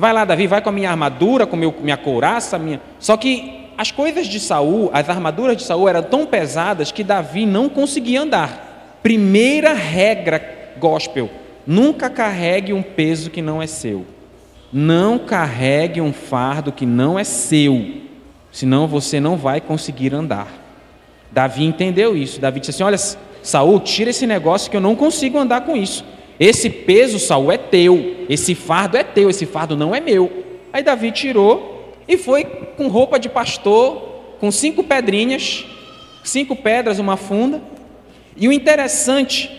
Vai 0.00 0.12
lá, 0.12 0.24
Davi, 0.24 0.46
vai 0.46 0.60
com 0.60 0.68
a 0.68 0.72
minha 0.72 0.90
armadura, 0.90 1.46
com 1.46 1.56
meu, 1.56 1.74
minha 1.80 1.96
couraça, 1.96 2.58
minha. 2.58 2.80
Só 2.98 3.16
que 3.16 3.66
as 3.78 3.90
coisas 3.90 4.26
de 4.26 4.40
Saul, 4.40 4.90
as 4.92 5.08
armaduras 5.08 5.56
de 5.56 5.62
Saul 5.62 5.88
eram 5.88 6.02
tão 6.02 6.26
pesadas 6.26 6.90
que 6.90 7.04
Davi 7.04 7.46
não 7.46 7.68
conseguia 7.68 8.22
andar. 8.22 8.98
Primeira 9.02 9.72
regra 9.72 10.74
gospel: 10.78 11.30
nunca 11.66 12.08
carregue 12.08 12.72
um 12.72 12.82
peso 12.82 13.30
que 13.30 13.42
não 13.42 13.62
é 13.62 13.66
seu. 13.66 14.06
Não 14.72 15.18
carregue 15.18 16.00
um 16.00 16.12
fardo 16.12 16.72
que 16.72 16.84
não 16.84 17.18
é 17.18 17.24
seu, 17.24 18.02
senão 18.50 18.86
você 18.86 19.20
não 19.20 19.36
vai 19.36 19.60
conseguir 19.60 20.12
andar. 20.12 20.48
Davi 21.30 21.64
entendeu 21.64 22.16
isso. 22.16 22.40
Davi 22.40 22.60
disse 22.60 22.70
assim: 22.70 22.82
Olha, 22.82 22.98
Saul, 23.42 23.80
tira 23.80 24.10
esse 24.10 24.26
negócio 24.26 24.70
que 24.70 24.76
eu 24.76 24.80
não 24.80 24.96
consigo 24.96 25.38
andar 25.38 25.62
com 25.62 25.76
isso. 25.76 26.04
Esse 26.38 26.68
peso, 26.68 27.18
Saul, 27.18 27.52
é 27.52 27.56
teu. 27.56 28.26
Esse 28.28 28.54
fardo 28.54 28.96
é 28.96 29.02
teu. 29.02 29.30
Esse 29.30 29.46
fardo 29.46 29.76
não 29.76 29.94
é 29.94 30.00
meu. 30.00 30.44
Aí 30.72 30.82
Davi 30.82 31.10
tirou 31.10 31.94
e 32.06 32.16
foi 32.16 32.44
com 32.44 32.88
roupa 32.88 33.18
de 33.18 33.28
pastor, 33.28 34.02
com 34.38 34.50
cinco 34.50 34.84
pedrinhas, 34.84 35.64
cinco 36.22 36.54
pedras, 36.54 36.98
uma 36.98 37.16
funda. 37.16 37.62
E 38.36 38.46
o 38.46 38.52
interessante 38.52 39.50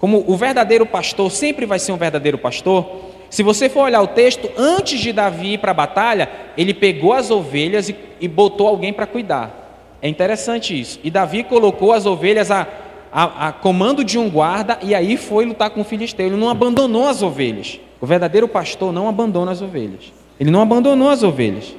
como 0.00 0.24
o 0.26 0.34
verdadeiro 0.34 0.86
pastor 0.86 1.30
sempre 1.30 1.66
vai 1.66 1.78
ser 1.78 1.92
um 1.92 1.96
verdadeiro 1.98 2.38
pastor, 2.38 3.10
se 3.28 3.42
você 3.42 3.68
for 3.68 3.82
olhar 3.82 4.00
o 4.00 4.08
texto, 4.08 4.50
antes 4.56 4.98
de 4.98 5.12
Davi 5.12 5.52
ir 5.52 5.58
para 5.58 5.72
a 5.72 5.74
batalha, 5.74 6.28
ele 6.56 6.72
pegou 6.72 7.12
as 7.12 7.30
ovelhas 7.30 7.90
e, 7.90 7.96
e 8.18 8.26
botou 8.26 8.66
alguém 8.66 8.94
para 8.94 9.06
cuidar. 9.06 9.98
É 10.00 10.08
interessante 10.08 10.78
isso. 10.78 10.98
E 11.04 11.10
Davi 11.10 11.44
colocou 11.44 11.92
as 11.92 12.06
ovelhas 12.06 12.50
a, 12.50 12.66
a, 13.12 13.48
a, 13.48 13.52
comando 13.52 14.04
de 14.04 14.18
um 14.18 14.30
guarda 14.30 14.78
e 14.82 14.94
aí 14.94 15.16
foi 15.16 15.44
lutar 15.44 15.70
com 15.70 15.80
o 15.80 15.84
filisteu. 15.84 16.26
Ele 16.26 16.36
não 16.36 16.48
abandonou 16.48 17.06
as 17.06 17.22
ovelhas. 17.22 17.80
O 18.00 18.06
verdadeiro 18.06 18.48
pastor 18.48 18.92
não 18.92 19.08
abandona 19.08 19.52
as 19.52 19.60
ovelhas. 19.60 20.12
Ele 20.38 20.50
não 20.50 20.62
abandonou 20.62 21.08
as 21.08 21.22
ovelhas. 21.22 21.74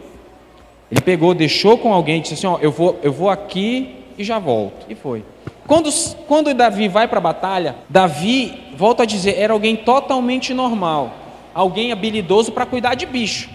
Ele 0.92 1.02
pegou, 1.02 1.34
deixou 1.34 1.78
com 1.78 1.94
alguém 1.94 2.22
disse 2.22 2.34
assim: 2.34 2.48
ó, 2.48 2.58
eu 2.60 2.72
vou, 2.72 3.00
eu 3.02 3.12
vou 3.12 3.30
aqui 3.30 3.96
e 4.18 4.24
já 4.24 4.38
volto. 4.38 4.86
E 4.90 4.96
foi. 4.96 5.24
Quando, 5.66 5.90
quando 6.28 6.54
Davi 6.54 6.88
vai 6.88 7.08
para 7.08 7.18
a 7.18 7.22
batalha, 7.22 7.76
Davi, 7.90 8.54
volta 8.76 9.04
a 9.04 9.06
dizer, 9.06 9.38
era 9.38 9.54
alguém 9.54 9.76
totalmente 9.76 10.54
normal 10.54 11.22
alguém 11.54 11.92
habilidoso 11.92 12.52
para 12.52 12.66
cuidar 12.66 12.96
de 12.96 13.06
bicho, 13.06 13.50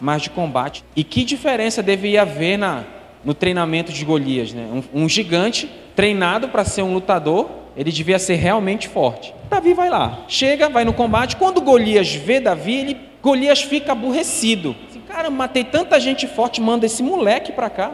mas 0.00 0.22
de 0.22 0.30
combate. 0.30 0.84
E 0.96 1.04
que 1.04 1.24
diferença 1.24 1.82
deveria 1.82 2.22
haver 2.22 2.56
na, 2.56 2.84
no 3.24 3.34
treinamento 3.34 3.92
de 3.92 4.04
Golias? 4.04 4.52
Né? 4.52 4.66
Um, 4.94 5.04
um 5.04 5.08
gigante 5.08 5.70
treinado 5.94 6.48
para 6.48 6.64
ser 6.64 6.82
um 6.82 6.92
lutador, 6.92 7.48
ele 7.76 7.90
devia 7.90 8.18
ser 8.18 8.34
realmente 8.34 8.88
forte. 8.88 9.34
Davi 9.48 9.74
vai 9.74 9.88
lá, 9.88 10.20
chega, 10.28 10.68
vai 10.68 10.84
no 10.84 10.92
combate. 10.92 11.36
Quando 11.36 11.60
Golias 11.60 12.14
vê 12.14 12.40
Davi, 12.40 12.74
ele, 12.74 12.96
Golias 13.22 13.62
fica 13.62 13.92
aborrecido. 13.92 14.74
Assim, 14.88 15.00
Cara, 15.00 15.30
matei 15.30 15.64
tanta 15.64 15.98
gente 16.00 16.26
forte, 16.26 16.60
manda 16.60 16.86
esse 16.86 17.02
moleque 17.02 17.52
para 17.52 17.68
cá. 17.68 17.92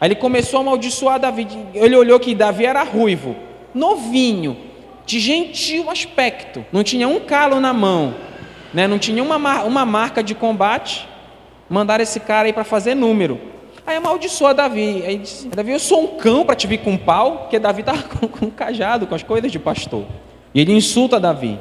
Aí 0.00 0.08
ele 0.08 0.14
começou 0.14 0.58
a 0.58 0.62
amaldiçoar 0.62 1.18
Davi. 1.18 1.46
Ele 1.74 1.96
olhou 1.96 2.18
que 2.20 2.34
Davi 2.34 2.66
era 2.66 2.82
ruivo, 2.82 3.36
novinho, 3.74 4.56
de 5.08 5.18
gentil 5.18 5.88
aspecto, 5.88 6.66
não 6.70 6.84
tinha 6.84 7.08
um 7.08 7.18
calo 7.18 7.58
na 7.60 7.72
mão, 7.72 8.14
né? 8.74 8.86
não 8.86 8.98
tinha 8.98 9.22
uma, 9.22 9.62
uma 9.62 9.86
marca 9.86 10.22
de 10.22 10.34
combate, 10.34 11.08
mandaram 11.66 12.02
esse 12.02 12.20
cara 12.20 12.46
aí 12.46 12.52
para 12.52 12.62
fazer 12.62 12.94
número. 12.94 13.40
Aí 13.88 13.96
amaldiçoa 13.96 14.52
Davi. 14.52 15.02
Aí 15.06 15.16
disse, 15.16 15.48
Davi, 15.48 15.72
eu 15.72 15.78
sou 15.78 16.02
um 16.02 16.06
cão 16.18 16.44
para 16.44 16.54
te 16.54 16.66
vir 16.66 16.76
com 16.80 16.90
um 16.90 16.98
pau, 16.98 17.38
porque 17.38 17.58
Davi 17.58 17.80
estava 17.80 18.02
com, 18.20 18.28
com 18.28 18.44
um 18.44 18.50
cajado, 18.50 19.06
com 19.06 19.14
as 19.14 19.22
coisas 19.22 19.50
de 19.50 19.58
pastor. 19.58 20.04
E 20.54 20.60
ele 20.60 20.74
insulta 20.74 21.18
Davi. 21.18 21.58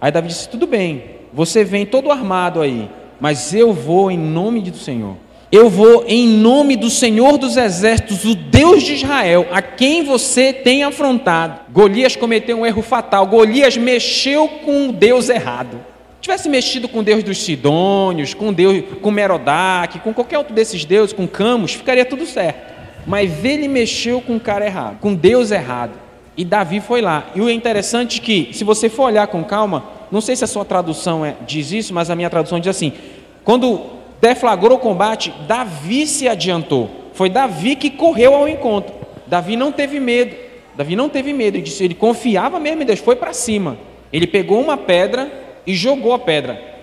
Aí 0.00 0.10
Davi 0.10 0.28
disse, 0.28 0.48
tudo 0.48 0.66
bem, 0.66 1.04
você 1.34 1.64
vem 1.64 1.84
todo 1.84 2.10
armado 2.10 2.62
aí, 2.62 2.88
mas 3.20 3.52
eu 3.52 3.74
vou 3.74 4.10
em 4.10 4.16
nome 4.16 4.62
do 4.62 4.78
Senhor. 4.78 5.18
Eu 5.52 5.68
vou 5.68 6.02
em 6.08 6.26
nome 6.26 6.76
do 6.76 6.88
Senhor 6.88 7.36
dos 7.36 7.58
Exércitos, 7.58 8.24
o 8.24 8.34
Deus 8.34 8.82
de 8.82 8.94
Israel, 8.94 9.46
a 9.52 9.60
quem 9.60 10.02
você 10.02 10.54
tem 10.54 10.82
afrontado. 10.82 11.60
Golias 11.70 12.16
cometeu 12.16 12.60
um 12.60 12.64
erro 12.64 12.80
fatal. 12.80 13.26
Golias 13.26 13.76
mexeu 13.76 14.48
com 14.64 14.88
o 14.88 14.92
Deus 14.92 15.28
errado 15.28 15.78
tivesse 16.20 16.48
mexido 16.48 16.88
com 16.88 17.02
Deus 17.02 17.22
dos 17.22 17.42
Sidônios, 17.42 18.34
com 18.34 18.52
Deus, 18.52 18.82
com 19.00 19.10
Merodach, 19.10 19.98
com 20.00 20.12
qualquer 20.12 20.38
outro 20.38 20.54
desses 20.54 20.84
deuses, 20.84 21.12
com 21.12 21.26
Camus, 21.26 21.74
ficaria 21.74 22.04
tudo 22.04 22.26
certo. 22.26 22.74
Mas 23.06 23.44
ele 23.44 23.68
mexeu 23.68 24.20
com 24.20 24.36
o 24.36 24.40
cara 24.40 24.66
errado, 24.66 24.98
com 25.00 25.14
Deus 25.14 25.50
errado. 25.50 25.92
E 26.36 26.44
Davi 26.44 26.80
foi 26.80 27.00
lá. 27.00 27.30
E 27.34 27.40
o 27.40 27.48
interessante 27.48 28.20
é 28.20 28.22
que, 28.22 28.50
se 28.52 28.64
você 28.64 28.88
for 28.88 29.04
olhar 29.04 29.26
com 29.28 29.42
calma, 29.44 29.84
não 30.10 30.20
sei 30.20 30.36
se 30.36 30.44
a 30.44 30.46
sua 30.48 30.64
tradução 30.64 31.24
é, 31.24 31.36
diz 31.46 31.72
isso, 31.72 31.94
mas 31.94 32.10
a 32.10 32.16
minha 32.16 32.28
tradução 32.28 32.60
diz 32.60 32.68
assim: 32.68 32.92
quando 33.44 33.80
deflagrou 34.20 34.76
o 34.76 34.80
combate, 34.80 35.32
Davi 35.46 36.06
se 36.06 36.28
adiantou. 36.28 36.90
Foi 37.14 37.30
Davi 37.30 37.76
que 37.76 37.90
correu 37.90 38.34
ao 38.34 38.48
encontro. 38.48 38.94
Davi 39.26 39.56
não 39.56 39.72
teve 39.72 39.98
medo. 39.98 40.36
Davi 40.76 40.94
não 40.94 41.08
teve 41.08 41.32
medo. 41.32 41.56
Ele, 41.56 41.62
disse, 41.62 41.84
ele 41.84 41.94
confiava 41.94 42.60
mesmo 42.60 42.82
em 42.82 42.86
Deus, 42.86 42.98
foi 42.98 43.16
para 43.16 43.32
cima. 43.32 43.78
Ele 44.12 44.26
pegou 44.26 44.60
uma 44.60 44.76
pedra 44.76 45.30
e 45.66 45.74
jogou 45.74 46.12
a 46.12 46.18
pedra. 46.18 46.76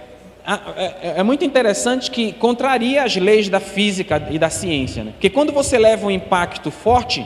Ah, 0.45 0.59
é, 0.75 0.83
é, 0.83 1.13
é 1.17 1.23
muito 1.23 1.45
interessante 1.45 2.11
que 2.11 2.33
contraria 2.33 3.03
as 3.03 3.15
leis 3.15 3.47
da 3.47 3.61
física 3.61 4.21
e 4.29 4.37
da 4.37 4.49
ciência, 4.49 5.03
né? 5.03 5.11
porque 5.13 5.29
quando 5.29 5.53
você 5.53 5.77
leva 5.77 6.05
um 6.05 6.11
impacto 6.11 6.69
forte, 6.69 7.25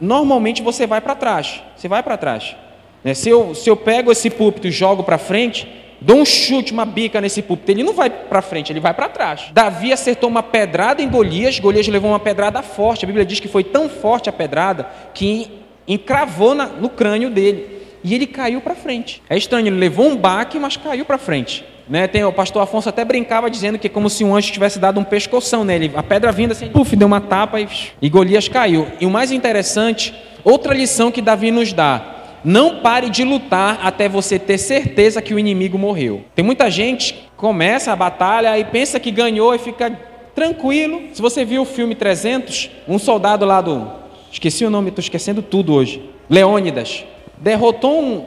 normalmente 0.00 0.62
você 0.62 0.86
vai 0.86 1.00
para 1.00 1.14
trás. 1.14 1.62
Você 1.76 1.88
vai 1.88 2.02
para 2.02 2.16
trás. 2.16 2.56
Né? 3.04 3.12
Se, 3.12 3.28
eu, 3.28 3.54
se 3.54 3.68
eu 3.68 3.76
pego 3.76 4.10
esse 4.10 4.30
púlpito 4.30 4.66
e 4.66 4.70
jogo 4.70 5.02
para 5.02 5.18
frente, 5.18 5.68
dou 6.00 6.16
um 6.16 6.24
chute, 6.24 6.72
uma 6.72 6.86
bica 6.86 7.20
nesse 7.20 7.42
púlpito, 7.42 7.70
ele 7.70 7.82
não 7.82 7.92
vai 7.92 8.08
para 8.08 8.40
frente, 8.40 8.72
ele 8.72 8.80
vai 8.80 8.94
para 8.94 9.10
trás. 9.10 9.50
Davi 9.52 9.92
acertou 9.92 10.30
uma 10.30 10.42
pedrada 10.42 11.02
em 11.02 11.08
Golias, 11.08 11.58
Golias 11.58 11.86
levou 11.86 12.10
uma 12.10 12.20
pedrada 12.20 12.62
forte. 12.62 13.04
A 13.04 13.06
Bíblia 13.06 13.26
diz 13.26 13.40
que 13.40 13.48
foi 13.48 13.62
tão 13.62 13.90
forte 13.90 14.30
a 14.30 14.32
pedrada 14.32 14.88
que 15.12 15.50
encravou 15.86 16.54
na, 16.54 16.64
no 16.66 16.88
crânio 16.88 17.28
dele 17.28 17.77
e 18.08 18.14
ele 18.14 18.26
caiu 18.26 18.62
para 18.62 18.74
frente. 18.74 19.22
É 19.28 19.36
estranho, 19.36 19.66
ele 19.66 19.76
levou 19.76 20.06
um 20.06 20.16
baque, 20.16 20.58
mas 20.58 20.78
caiu 20.78 21.04
para 21.04 21.18
frente. 21.18 21.62
Né, 21.86 22.06
tem, 22.06 22.24
o 22.24 22.32
pastor 22.32 22.62
Afonso 22.62 22.88
até 22.88 23.02
brincava 23.02 23.50
dizendo 23.50 23.78
que 23.78 23.86
é 23.86 23.90
como 23.90 24.10
se 24.10 24.22
um 24.22 24.34
anjo 24.34 24.52
tivesse 24.52 24.78
dado 24.78 24.98
um 24.98 25.04
pescoção 25.04 25.62
nele. 25.62 25.90
A 25.94 26.02
pedra 26.02 26.32
vinda 26.32 26.52
assim, 26.52 26.68
puf, 26.68 26.96
deu 26.96 27.06
uma 27.06 27.20
tapa 27.20 27.60
e, 27.60 27.68
e 28.00 28.08
Golias 28.08 28.48
caiu. 28.48 28.86
E 28.98 29.04
o 29.04 29.10
mais 29.10 29.30
interessante, 29.30 30.14
outra 30.42 30.74
lição 30.74 31.10
que 31.10 31.22
Davi 31.22 31.50
nos 31.50 31.72
dá: 31.72 32.38
não 32.44 32.80
pare 32.80 33.10
de 33.10 33.24
lutar 33.24 33.80
até 33.82 34.08
você 34.08 34.38
ter 34.38 34.58
certeza 34.58 35.22
que 35.22 35.34
o 35.34 35.38
inimigo 35.38 35.78
morreu. 35.78 36.24
Tem 36.34 36.44
muita 36.44 36.70
gente 36.70 37.14
que 37.14 37.28
começa 37.36 37.92
a 37.92 37.96
batalha 37.96 38.58
e 38.58 38.64
pensa 38.64 39.00
que 39.00 39.10
ganhou 39.10 39.54
e 39.54 39.58
fica 39.58 39.90
tranquilo. 40.34 41.02
Se 41.12 41.22
você 41.22 41.42
viu 41.42 41.62
o 41.62 41.66
filme 41.66 41.94
300, 41.94 42.70
um 42.86 42.98
soldado 42.98 43.46
lá 43.46 43.62
do. 43.62 43.90
Esqueci 44.30 44.64
o 44.64 44.70
nome, 44.70 44.90
estou 44.90 45.00
esquecendo 45.00 45.40
tudo 45.40 45.74
hoje. 45.74 46.02
Leônidas 46.28 47.04
derrotou 47.40 48.02
um, 48.02 48.24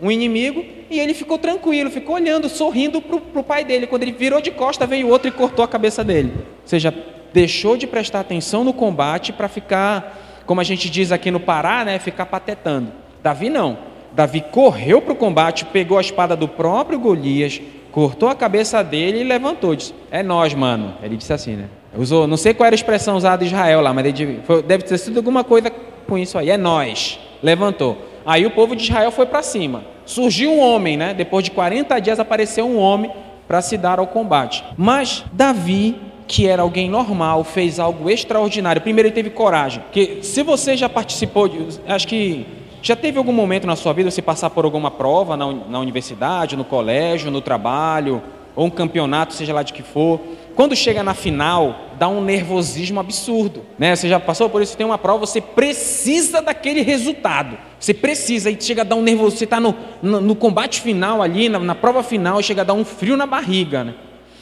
um 0.00 0.10
inimigo 0.10 0.64
e 0.90 0.98
ele 0.98 1.14
ficou 1.14 1.38
tranquilo, 1.38 1.90
ficou 1.90 2.16
olhando, 2.16 2.48
sorrindo 2.48 3.00
para 3.00 3.40
o 3.40 3.44
pai 3.44 3.64
dele. 3.64 3.86
Quando 3.86 4.02
ele 4.02 4.12
virou 4.12 4.40
de 4.40 4.50
costa, 4.50 4.86
veio 4.86 5.08
outro 5.08 5.28
e 5.28 5.32
cortou 5.32 5.64
a 5.64 5.68
cabeça 5.68 6.02
dele. 6.02 6.32
Ou 6.36 6.66
seja, 6.66 6.92
deixou 7.32 7.76
de 7.76 7.86
prestar 7.86 8.20
atenção 8.20 8.64
no 8.64 8.72
combate 8.72 9.32
para 9.32 9.48
ficar, 9.48 10.42
como 10.46 10.60
a 10.60 10.64
gente 10.64 10.90
diz 10.90 11.12
aqui 11.12 11.30
no 11.30 11.40
Pará, 11.40 11.84
né, 11.84 11.98
ficar 11.98 12.26
patetando. 12.26 12.92
Davi 13.22 13.48
não. 13.48 13.78
Davi 14.12 14.40
correu 14.50 15.00
para 15.00 15.12
o 15.12 15.16
combate, 15.16 15.64
pegou 15.66 15.96
a 15.96 16.00
espada 16.00 16.34
do 16.34 16.48
próprio 16.48 16.98
Golias, 16.98 17.60
cortou 17.92 18.28
a 18.28 18.34
cabeça 18.34 18.82
dele 18.82 19.20
e 19.20 19.24
levantou. 19.24 19.76
Disse, 19.76 19.94
é 20.10 20.22
nós, 20.22 20.54
mano. 20.54 20.94
Ele 21.02 21.16
disse 21.16 21.32
assim, 21.32 21.54
né? 21.54 21.66
Usou, 21.96 22.26
não 22.26 22.36
sei 22.36 22.54
qual 22.54 22.66
era 22.66 22.74
a 22.74 22.76
expressão 22.76 23.16
usada 23.16 23.44
em 23.44 23.46
Israel 23.46 23.80
lá, 23.80 23.92
mas 23.92 24.06
ele, 24.06 24.40
foi, 24.44 24.62
deve 24.62 24.84
ter 24.84 24.98
sido 24.98 25.16
alguma 25.16 25.44
coisa 25.44 25.70
com 25.70 26.18
isso 26.18 26.38
aí. 26.38 26.50
É 26.50 26.56
nós. 26.56 27.18
Levantou. 27.42 28.09
Aí 28.24 28.44
o 28.46 28.50
povo 28.50 28.76
de 28.76 28.82
Israel 28.82 29.10
foi 29.10 29.26
para 29.26 29.42
cima. 29.42 29.84
Surgiu 30.04 30.52
um 30.52 30.60
homem, 30.60 30.96
né? 30.96 31.14
Depois 31.14 31.44
de 31.44 31.50
40 31.50 31.98
dias 32.00 32.20
apareceu 32.20 32.66
um 32.66 32.78
homem 32.78 33.10
para 33.46 33.62
se 33.62 33.76
dar 33.76 33.98
ao 33.98 34.06
combate. 34.06 34.64
Mas 34.76 35.24
Davi, 35.32 35.96
que 36.26 36.46
era 36.46 36.62
alguém 36.62 36.88
normal, 36.88 37.42
fez 37.42 37.80
algo 37.80 38.08
extraordinário. 38.08 38.80
Primeiro 38.82 39.08
ele 39.08 39.14
teve 39.14 39.30
coragem, 39.30 39.82
porque 39.82 40.20
se 40.22 40.42
você 40.42 40.76
já 40.76 40.88
participou, 40.88 41.48
de, 41.48 41.80
acho 41.86 42.06
que 42.06 42.46
já 42.82 42.94
teve 42.96 43.18
algum 43.18 43.32
momento 43.32 43.66
na 43.66 43.76
sua 43.76 43.92
vida 43.92 44.10
você 44.10 44.22
passar 44.22 44.50
por 44.50 44.64
alguma 44.64 44.90
prova 44.90 45.36
na, 45.36 45.52
na 45.52 45.78
universidade, 45.80 46.56
no 46.56 46.64
colégio, 46.64 47.30
no 47.30 47.40
trabalho, 47.40 48.22
ou 48.54 48.66
um 48.66 48.70
campeonato, 48.70 49.34
seja 49.34 49.52
lá 49.52 49.62
de 49.62 49.72
que 49.72 49.82
for, 49.82 50.20
quando 50.60 50.76
chega 50.76 51.02
na 51.02 51.14
final, 51.14 51.86
dá 51.98 52.06
um 52.06 52.22
nervosismo 52.22 53.00
absurdo. 53.00 53.64
Né? 53.78 53.96
Você 53.96 54.10
já 54.10 54.20
passou 54.20 54.50
por 54.50 54.60
isso? 54.60 54.76
Tem 54.76 54.84
uma 54.84 54.98
prova, 54.98 55.24
você 55.24 55.40
precisa 55.40 56.42
daquele 56.42 56.82
resultado. 56.82 57.56
Você 57.78 57.94
precisa, 57.94 58.50
e 58.50 58.60
chega 58.60 58.82
a 58.82 58.84
dar 58.84 58.96
um 58.96 59.00
nervoso. 59.00 59.38
Você 59.38 59.44
está 59.44 59.58
no, 59.58 59.74
no, 60.02 60.20
no, 60.20 60.34
combate 60.34 60.82
final 60.82 61.22
ali, 61.22 61.48
na, 61.48 61.58
na, 61.58 61.74
prova 61.74 62.02
final, 62.02 62.42
chega 62.42 62.60
a 62.60 62.64
dar 62.66 62.74
um 62.74 62.84
frio 62.84 63.16
na 63.16 63.24
barriga. 63.24 63.84
Né? 63.84 63.94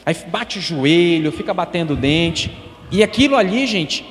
Aí 0.05 0.13
bate 0.27 0.59
o 0.59 0.61
joelho, 0.61 1.31
fica 1.31 1.53
batendo 1.53 1.93
o 1.93 1.95
dente. 1.95 2.51
E 2.91 3.01
aquilo 3.01 3.37
ali, 3.37 3.65
gente, 3.65 4.05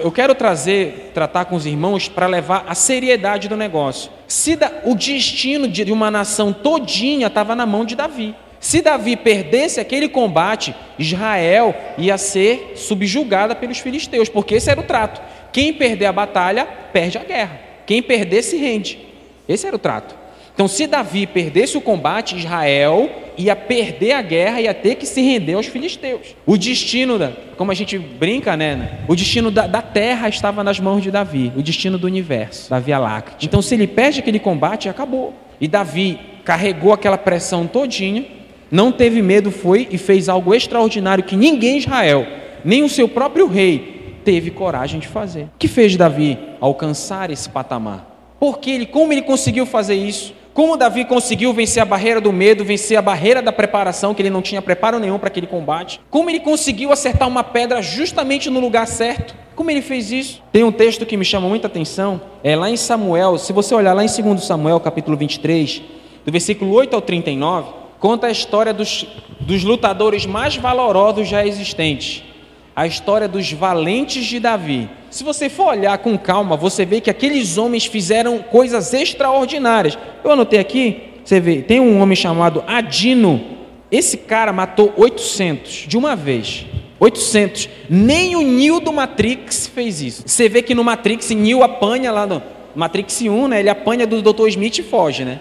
eu 0.00 0.12
quero 0.12 0.34
trazer, 0.34 1.12
tratar 1.14 1.46
com 1.46 1.56
os 1.56 1.64
irmãos 1.64 2.08
para 2.08 2.26
levar 2.26 2.66
a 2.68 2.74
seriedade 2.74 3.48
do 3.48 3.56
negócio. 3.56 4.10
Se 4.28 4.54
da, 4.54 4.70
o 4.84 4.94
destino 4.94 5.66
de 5.66 5.90
uma 5.90 6.10
nação 6.10 6.52
todinha 6.52 7.28
estava 7.28 7.56
na 7.56 7.64
mão 7.64 7.86
de 7.86 7.96
Davi. 7.96 8.34
Se 8.62 8.80
Davi 8.80 9.16
perdesse 9.16 9.80
aquele 9.80 10.08
combate, 10.08 10.72
Israel 10.96 11.74
ia 11.98 12.16
ser 12.16 12.74
subjugada 12.76 13.56
pelos 13.56 13.80
filisteus, 13.80 14.28
porque 14.28 14.54
esse 14.54 14.70
era 14.70 14.78
o 14.78 14.84
trato. 14.84 15.20
Quem 15.52 15.74
perder 15.74 16.06
a 16.06 16.12
batalha, 16.12 16.64
perde 16.64 17.18
a 17.18 17.24
guerra. 17.24 17.60
Quem 17.84 18.00
perder, 18.00 18.40
se 18.40 18.56
rende. 18.56 19.00
Esse 19.48 19.66
era 19.66 19.74
o 19.74 19.80
trato. 19.80 20.14
Então, 20.54 20.68
se 20.68 20.86
Davi 20.86 21.26
perdesse 21.26 21.76
o 21.76 21.80
combate, 21.80 22.36
Israel 22.36 23.10
ia 23.36 23.56
perder 23.56 24.12
a 24.12 24.22
guerra 24.22 24.60
e 24.60 24.64
ia 24.64 24.74
ter 24.74 24.94
que 24.94 25.06
se 25.06 25.20
render 25.20 25.54
aos 25.54 25.66
filisteus. 25.66 26.36
O 26.46 26.56
destino, 26.56 27.18
da, 27.18 27.32
como 27.56 27.72
a 27.72 27.74
gente 27.74 27.98
brinca, 27.98 28.56
né? 28.56 29.00
O 29.08 29.16
destino 29.16 29.50
da, 29.50 29.66
da, 29.66 29.82
terra 29.82 30.28
estava 30.28 30.62
nas 30.62 30.78
mãos 30.78 31.02
de 31.02 31.10
Davi, 31.10 31.52
o 31.56 31.62
destino 31.62 31.98
do 31.98 32.06
universo, 32.06 32.70
da 32.70 32.78
Via 32.78 33.00
Láctea. 33.00 33.38
Então, 33.42 33.60
se 33.60 33.74
ele 33.74 33.88
perde 33.88 34.20
aquele 34.20 34.38
combate, 34.38 34.88
acabou. 34.88 35.34
E 35.60 35.66
Davi 35.66 36.20
carregou 36.44 36.92
aquela 36.92 37.18
pressão 37.18 37.66
todinha 37.66 38.40
não 38.72 38.90
teve 38.90 39.20
medo, 39.20 39.50
foi 39.50 39.86
e 39.90 39.98
fez 39.98 40.30
algo 40.30 40.54
extraordinário 40.54 41.22
que 41.22 41.36
ninguém 41.36 41.74
em 41.74 41.78
Israel, 41.78 42.26
nem 42.64 42.82
o 42.82 42.88
seu 42.88 43.06
próprio 43.06 43.46
rei, 43.46 44.16
teve 44.24 44.50
coragem 44.50 44.98
de 44.98 45.06
fazer. 45.06 45.42
O 45.42 45.50
que 45.58 45.68
fez 45.68 45.94
Davi 45.94 46.38
alcançar 46.58 47.30
esse 47.30 47.50
patamar? 47.50 48.34
Porque 48.40 48.70
ele, 48.70 48.86
como 48.86 49.12
ele 49.12 49.20
conseguiu 49.20 49.66
fazer 49.66 49.94
isso? 49.94 50.32
Como 50.54 50.76
Davi 50.78 51.04
conseguiu 51.04 51.52
vencer 51.52 51.82
a 51.82 51.86
barreira 51.86 52.18
do 52.18 52.32
medo, 52.32 52.64
vencer 52.64 52.96
a 52.96 53.02
barreira 53.02 53.42
da 53.42 53.52
preparação, 53.52 54.14
que 54.14 54.22
ele 54.22 54.30
não 54.30 54.40
tinha 54.40 54.62
preparo 54.62 54.98
nenhum 54.98 55.18
para 55.18 55.28
aquele 55.28 55.46
combate. 55.46 56.00
Como 56.08 56.30
ele 56.30 56.40
conseguiu 56.40 56.92
acertar 56.92 57.28
uma 57.28 57.44
pedra 57.44 57.82
justamente 57.82 58.48
no 58.48 58.58
lugar 58.58 58.86
certo. 58.86 59.34
Como 59.54 59.70
ele 59.70 59.82
fez 59.82 60.10
isso? 60.10 60.42
Tem 60.50 60.64
um 60.64 60.72
texto 60.72 61.04
que 61.04 61.16
me 61.16 61.26
chama 61.26 61.46
muita 61.46 61.66
atenção, 61.66 62.22
é 62.42 62.56
lá 62.56 62.70
em 62.70 62.76
Samuel, 62.76 63.36
se 63.36 63.52
você 63.52 63.74
olhar 63.74 63.92
lá 63.92 64.02
em 64.02 64.08
2 64.08 64.42
Samuel, 64.42 64.80
capítulo 64.80 65.14
23, 65.14 65.82
do 66.24 66.32
versículo 66.32 66.72
8 66.72 66.96
ao 66.96 67.02
39, 67.02 67.81
conta 68.02 68.26
a 68.26 68.30
história 68.32 68.74
dos, 68.74 69.06
dos 69.38 69.62
lutadores 69.62 70.26
mais 70.26 70.56
valorosos 70.56 71.28
já 71.28 71.46
existentes. 71.46 72.24
A 72.74 72.84
história 72.84 73.28
dos 73.28 73.52
valentes 73.52 74.24
de 74.24 74.40
Davi. 74.40 74.90
Se 75.08 75.22
você 75.22 75.48
for 75.48 75.68
olhar 75.68 75.96
com 75.98 76.18
calma, 76.18 76.56
você 76.56 76.84
vê 76.84 77.00
que 77.00 77.08
aqueles 77.08 77.56
homens 77.58 77.86
fizeram 77.86 78.40
coisas 78.40 78.92
extraordinárias. 78.92 79.96
Eu 80.24 80.32
anotei 80.32 80.58
aqui, 80.58 81.00
você 81.24 81.38
vê, 81.38 81.62
tem 81.62 81.78
um 81.78 82.00
homem 82.00 82.16
chamado 82.16 82.64
Adino. 82.66 83.40
Esse 83.88 84.16
cara 84.16 84.52
matou 84.52 84.92
800 84.96 85.84
de 85.86 85.96
uma 85.96 86.16
vez. 86.16 86.66
800. 86.98 87.68
Nem 87.88 88.34
o 88.34 88.42
Neo 88.42 88.80
do 88.80 88.92
Matrix 88.92 89.68
fez 89.68 90.02
isso. 90.02 90.24
Você 90.26 90.48
vê 90.48 90.60
que 90.60 90.74
no 90.74 90.82
Matrix, 90.82 91.30
Neo 91.30 91.62
apanha 91.62 92.10
lá 92.10 92.26
no 92.26 92.42
Matrix 92.74 93.22
1, 93.22 93.46
né? 93.46 93.60
Ele 93.60 93.70
apanha 93.70 94.08
do 94.08 94.20
Dr. 94.20 94.48
Smith 94.48 94.78
e 94.78 94.82
foge, 94.82 95.24
né? 95.24 95.38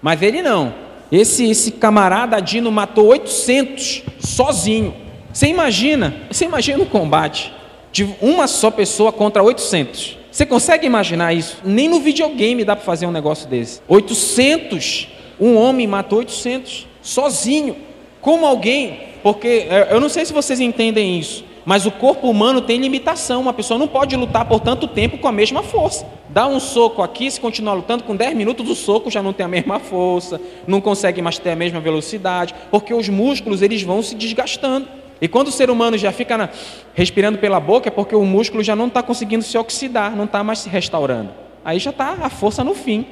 Mas 0.00 0.22
ele 0.22 0.40
não. 0.40 0.85
Esse, 1.10 1.48
esse 1.48 1.72
camarada 1.72 2.40
Dino 2.40 2.70
matou 2.70 3.06
800 3.06 4.02
sozinho. 4.18 4.94
Você 5.32 5.46
imagina? 5.46 6.14
Você 6.30 6.44
imagina 6.44 6.82
o 6.82 6.86
combate 6.86 7.52
de 7.92 8.08
uma 8.20 8.46
só 8.46 8.70
pessoa 8.70 9.12
contra 9.12 9.42
800. 9.42 10.18
Você 10.30 10.44
consegue 10.44 10.86
imaginar 10.86 11.32
isso? 11.32 11.58
Nem 11.64 11.88
no 11.88 12.00
videogame 12.00 12.64
dá 12.64 12.76
para 12.76 12.84
fazer 12.84 13.06
um 13.06 13.12
negócio 13.12 13.48
desse. 13.48 13.80
800. 13.88 15.08
Um 15.40 15.56
homem 15.56 15.86
matou 15.86 16.18
800 16.18 16.86
sozinho. 17.02 17.76
Como 18.20 18.44
alguém 18.44 19.06
porque 19.26 19.66
é, 19.68 19.88
eu 19.90 19.98
não 19.98 20.08
sei 20.08 20.24
se 20.24 20.32
vocês 20.32 20.60
entendem 20.60 21.18
isso, 21.18 21.44
mas 21.66 21.84
o 21.84 21.90
corpo 21.90 22.30
humano 22.30 22.60
tem 22.60 22.78
limitação. 22.78 23.40
Uma 23.40 23.52
pessoa 23.52 23.76
não 23.76 23.88
pode 23.88 24.14
lutar 24.14 24.44
por 24.44 24.60
tanto 24.60 24.86
tempo 24.86 25.18
com 25.18 25.26
a 25.26 25.32
mesma 25.32 25.64
força. 25.64 26.06
Dá 26.28 26.46
um 26.46 26.60
soco 26.60 27.02
aqui, 27.02 27.28
se 27.28 27.40
continuar 27.40 27.74
lutando, 27.74 28.04
com 28.04 28.14
10 28.14 28.36
minutos 28.36 28.70
o 28.70 28.74
soco 28.76 29.10
já 29.10 29.20
não 29.20 29.32
tem 29.32 29.44
a 29.44 29.48
mesma 29.48 29.80
força, 29.80 30.40
não 30.66 30.80
consegue 30.80 31.20
mais 31.20 31.38
ter 31.38 31.50
a 31.50 31.56
mesma 31.56 31.80
velocidade, 31.80 32.54
porque 32.70 32.94
os 32.94 33.08
músculos 33.08 33.62
eles 33.62 33.82
vão 33.82 34.00
se 34.00 34.14
desgastando. 34.14 34.86
E 35.20 35.26
quando 35.26 35.48
o 35.48 35.52
ser 35.52 35.68
humano 35.68 35.98
já 35.98 36.12
fica 36.12 36.38
na, 36.38 36.48
respirando 36.94 37.38
pela 37.38 37.58
boca, 37.58 37.88
é 37.88 37.90
porque 37.90 38.14
o 38.14 38.24
músculo 38.24 38.62
já 38.62 38.76
não 38.76 38.86
está 38.86 39.02
conseguindo 39.02 39.42
se 39.42 39.58
oxidar, 39.58 40.14
não 40.14 40.24
está 40.24 40.44
mais 40.44 40.60
se 40.60 40.68
restaurando. 40.68 41.30
Aí 41.64 41.80
já 41.80 41.90
está 41.90 42.16
a 42.22 42.30
força 42.30 42.62
no 42.62 42.74
fim. 42.74 43.06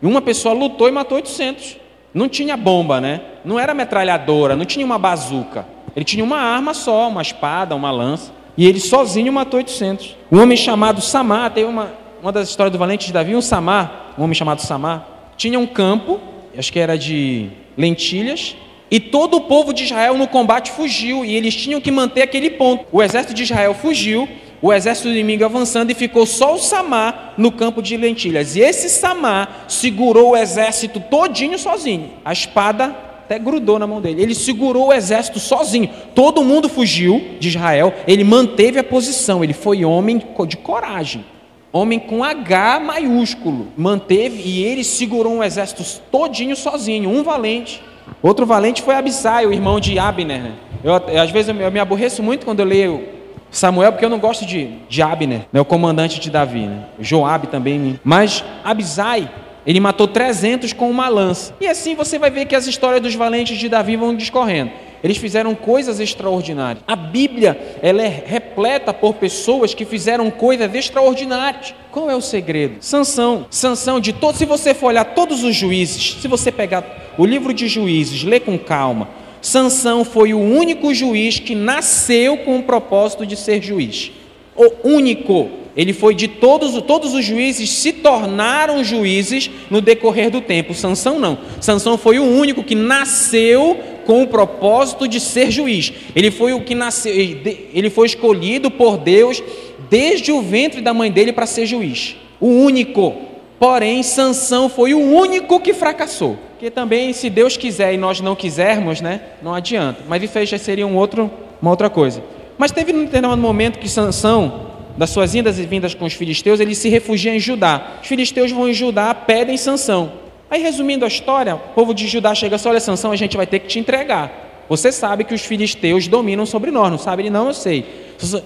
E 0.00 0.06
uma 0.06 0.22
pessoa 0.22 0.54
lutou 0.54 0.86
e 0.88 0.92
matou 0.92 1.16
800. 1.16 1.76
Não 2.14 2.28
tinha 2.28 2.56
bomba, 2.56 3.00
né? 3.00 3.20
Não 3.44 3.58
era 3.58 3.74
metralhadora, 3.74 4.54
não 4.54 4.64
tinha 4.64 4.86
uma 4.86 4.98
bazuca. 4.98 5.75
Ele 5.96 6.04
tinha 6.04 6.22
uma 6.22 6.38
arma 6.38 6.74
só, 6.74 7.08
uma 7.08 7.22
espada, 7.22 7.74
uma 7.74 7.90
lança. 7.90 8.30
E 8.54 8.66
ele 8.66 8.78
sozinho 8.78 9.32
matou 9.32 9.56
800. 9.58 10.14
Um 10.30 10.42
homem 10.42 10.56
chamado 10.56 11.00
Samar, 11.00 11.50
tem 11.50 11.64
uma, 11.64 11.90
uma 12.22 12.30
das 12.30 12.50
histórias 12.50 12.70
do 12.70 12.78
valente 12.78 13.06
de 13.06 13.12
Davi, 13.14 13.34
um 13.34 13.40
Samar, 13.40 14.14
um 14.18 14.22
homem 14.22 14.34
chamado 14.34 14.60
Samar, 14.60 15.32
tinha 15.36 15.58
um 15.58 15.66
campo, 15.66 16.20
acho 16.56 16.72
que 16.72 16.78
era 16.78 16.98
de 16.98 17.48
lentilhas, 17.76 18.56
e 18.90 19.00
todo 19.00 19.36
o 19.36 19.40
povo 19.42 19.72
de 19.72 19.84
Israel 19.84 20.16
no 20.16 20.28
combate 20.28 20.70
fugiu, 20.70 21.24
e 21.24 21.34
eles 21.34 21.54
tinham 21.54 21.80
que 21.80 21.90
manter 21.90 22.22
aquele 22.22 22.50
ponto. 22.50 22.86
O 22.92 23.02
exército 23.02 23.34
de 23.34 23.42
Israel 23.42 23.74
fugiu, 23.74 24.28
o 24.62 24.72
exército 24.72 25.08
inimigo 25.08 25.44
avançando 25.44 25.90
e 25.90 25.94
ficou 25.94 26.24
só 26.24 26.54
o 26.54 26.58
Samar 26.58 27.34
no 27.36 27.52
campo 27.52 27.82
de 27.82 27.96
lentilhas. 27.96 28.56
E 28.56 28.60
esse 28.60 28.88
Samar 28.88 29.66
segurou 29.68 30.30
o 30.30 30.36
exército 30.36 30.98
todinho 30.98 31.58
sozinho. 31.58 32.10
A 32.24 32.32
espada 32.32 32.96
até 33.26 33.38
grudou 33.40 33.78
na 33.78 33.86
mão 33.86 34.00
dele. 34.00 34.22
Ele 34.22 34.34
segurou 34.34 34.88
o 34.88 34.92
exército 34.92 35.40
sozinho. 35.40 35.90
Todo 36.14 36.44
mundo 36.44 36.68
fugiu 36.68 37.32
de 37.40 37.48
Israel. 37.48 37.92
Ele 38.06 38.22
manteve 38.22 38.78
a 38.78 38.84
posição. 38.84 39.42
Ele 39.42 39.52
foi 39.52 39.84
homem 39.84 40.22
de 40.46 40.56
coragem. 40.56 41.24
Homem 41.72 41.98
com 41.98 42.22
H 42.22 42.78
maiúsculo. 42.78 43.66
Manteve 43.76 44.40
e 44.44 44.62
ele 44.62 44.84
segurou 44.84 45.34
um 45.34 45.42
exército 45.42 45.82
todinho 46.10 46.54
sozinho. 46.54 47.10
Um 47.10 47.24
valente. 47.24 47.82
Outro 48.22 48.46
valente 48.46 48.82
foi 48.82 48.94
Abisai, 48.94 49.44
o 49.44 49.52
irmão 49.52 49.80
de 49.80 49.98
Abner. 49.98 50.52
Eu, 50.84 50.94
às 50.94 51.30
vezes 51.30 51.48
eu 51.48 51.70
me 51.72 51.80
aborreço 51.80 52.22
muito 52.22 52.46
quando 52.46 52.60
eu 52.60 52.66
leio 52.66 53.08
Samuel, 53.50 53.92
porque 53.92 54.04
eu 54.04 54.10
não 54.10 54.20
gosto 54.20 54.46
de, 54.46 54.68
de 54.88 55.02
Abner, 55.02 55.46
né, 55.52 55.60
o 55.60 55.64
comandante 55.64 56.20
de 56.20 56.30
Davi, 56.30 56.66
né? 56.66 56.84
Joabe 57.00 57.48
também. 57.48 57.98
Mas 58.04 58.44
Abisai, 58.62 59.28
ele 59.66 59.80
matou 59.80 60.06
300 60.06 60.72
com 60.72 60.88
uma 60.88 61.08
lança. 61.08 61.54
E 61.60 61.66
assim 61.66 61.94
você 61.94 62.18
vai 62.18 62.30
ver 62.30 62.46
que 62.46 62.54
as 62.54 62.66
histórias 62.66 63.02
dos 63.02 63.14
valentes 63.14 63.58
de 63.58 63.68
Davi 63.68 63.96
vão 63.96 64.14
discorrendo. 64.14 64.70
Eles 65.02 65.18
fizeram 65.18 65.54
coisas 65.54 66.00
extraordinárias. 66.00 66.82
A 66.86 66.96
Bíblia, 66.96 67.78
ela 67.82 68.02
é 68.02 68.22
repleta 68.26 68.92
por 68.94 69.14
pessoas 69.14 69.74
que 69.74 69.84
fizeram 69.84 70.30
coisas 70.30 70.74
extraordinárias. 70.74 71.74
Qual 71.90 72.10
é 72.10 72.14
o 72.14 72.20
segredo? 72.20 72.76
Sansão. 72.80 73.46
Sansão 73.50 74.00
de 74.00 74.12
todos, 74.12 74.38
se 74.38 74.46
você 74.46 74.72
for 74.72 74.88
olhar 74.88 75.04
todos 75.04 75.44
os 75.44 75.54
juízes, 75.54 76.18
se 76.20 76.28
você 76.28 76.50
pegar 76.50 77.14
o 77.18 77.26
livro 77.26 77.52
de 77.52 77.68
juízes, 77.68 78.24
ler 78.24 78.40
com 78.40 78.58
calma, 78.58 79.08
Sansão 79.40 80.04
foi 80.04 80.34
o 80.34 80.40
único 80.40 80.92
juiz 80.92 81.38
que 81.38 81.54
nasceu 81.54 82.38
com 82.38 82.58
o 82.58 82.62
propósito 82.62 83.24
de 83.26 83.36
ser 83.36 83.62
juiz. 83.62 84.10
O 84.56 84.88
único. 84.88 85.65
Ele 85.76 85.92
foi 85.92 86.14
de 86.14 86.26
todos, 86.26 86.80
todos 86.82 87.12
os 87.12 87.24
juízes 87.24 87.70
se 87.70 87.92
tornaram 87.92 88.82
juízes 88.82 89.50
no 89.70 89.80
decorrer 89.80 90.30
do 90.30 90.40
tempo. 90.40 90.72
Sansão 90.72 91.18
não. 91.18 91.38
Sansão 91.60 91.98
foi 91.98 92.18
o 92.18 92.24
único 92.24 92.64
que 92.64 92.74
nasceu 92.74 93.78
com 94.06 94.22
o 94.22 94.26
propósito 94.26 95.06
de 95.06 95.20
ser 95.20 95.50
juiz. 95.50 95.92
Ele 96.14 96.30
foi 96.30 96.54
o 96.54 96.62
que 96.62 96.74
nasceu, 96.74 97.12
ele 97.12 97.90
foi 97.90 98.06
escolhido 98.06 98.70
por 98.70 98.96
Deus 98.96 99.42
desde 99.90 100.32
o 100.32 100.40
ventre 100.40 100.80
da 100.80 100.94
mãe 100.94 101.10
dele 101.10 101.32
para 101.32 101.44
ser 101.44 101.66
juiz. 101.66 102.16
O 102.40 102.46
único. 102.48 103.14
Porém, 103.58 104.02
Sansão 104.02 104.68
foi 104.68 104.94
o 104.94 105.00
único 105.00 105.60
que 105.60 105.74
fracassou. 105.74 106.38
Porque 106.52 106.70
também, 106.70 107.12
se 107.12 107.28
Deus 107.28 107.56
quiser 107.56 107.92
e 107.92 107.98
nós 107.98 108.20
não 108.20 108.34
quisermos, 108.34 109.00
né, 109.00 109.20
não 109.42 109.54
adianta. 109.54 110.02
Mas 110.08 110.22
isso 110.22 110.38
aí 110.38 110.46
já 110.46 110.58
seria 110.58 110.86
um 110.86 110.96
outro, 110.96 111.30
uma 111.60 111.70
outra 111.70 111.90
coisa. 111.90 112.22
Mas 112.56 112.70
teve 112.70 112.92
um 112.92 113.04
determinado 113.04 113.40
momento 113.40 113.78
que 113.78 113.88
Sansão, 113.88 114.75
das 114.96 115.10
suas 115.10 115.34
indas 115.34 115.58
e 115.58 115.66
vindas 115.66 115.94
com 115.94 116.04
os 116.04 116.14
filisteus, 116.14 116.60
ele 116.60 116.74
se 116.74 116.88
refugia 116.88 117.34
em 117.34 117.38
Judá. 117.38 117.98
Os 118.02 118.08
filisteus 118.08 118.50
vão 118.50 118.68
em 118.68 118.74
Judá, 118.74 119.14
pedem 119.14 119.56
Sansão. 119.56 120.12
Aí, 120.50 120.62
resumindo 120.62 121.04
a 121.04 121.08
história, 121.08 121.54
o 121.54 121.58
povo 121.74 121.92
de 121.92 122.06
Judá 122.06 122.34
chega 122.34 122.56
assim: 122.56 122.68
olha, 122.68 122.80
Sansão, 122.80 123.12
a 123.12 123.16
gente 123.16 123.36
vai 123.36 123.46
ter 123.46 123.58
que 123.58 123.66
te 123.66 123.78
entregar. 123.78 124.64
Você 124.68 124.90
sabe 124.90 125.24
que 125.24 125.34
os 125.34 125.42
filisteus 125.42 126.08
dominam 126.08 126.44
sobre 126.44 126.70
nós, 126.70 126.90
não 126.90 126.98
sabe? 126.98 127.22
Ele 127.22 127.30
não, 127.30 127.48
eu 127.48 127.54
sei. 127.54 127.84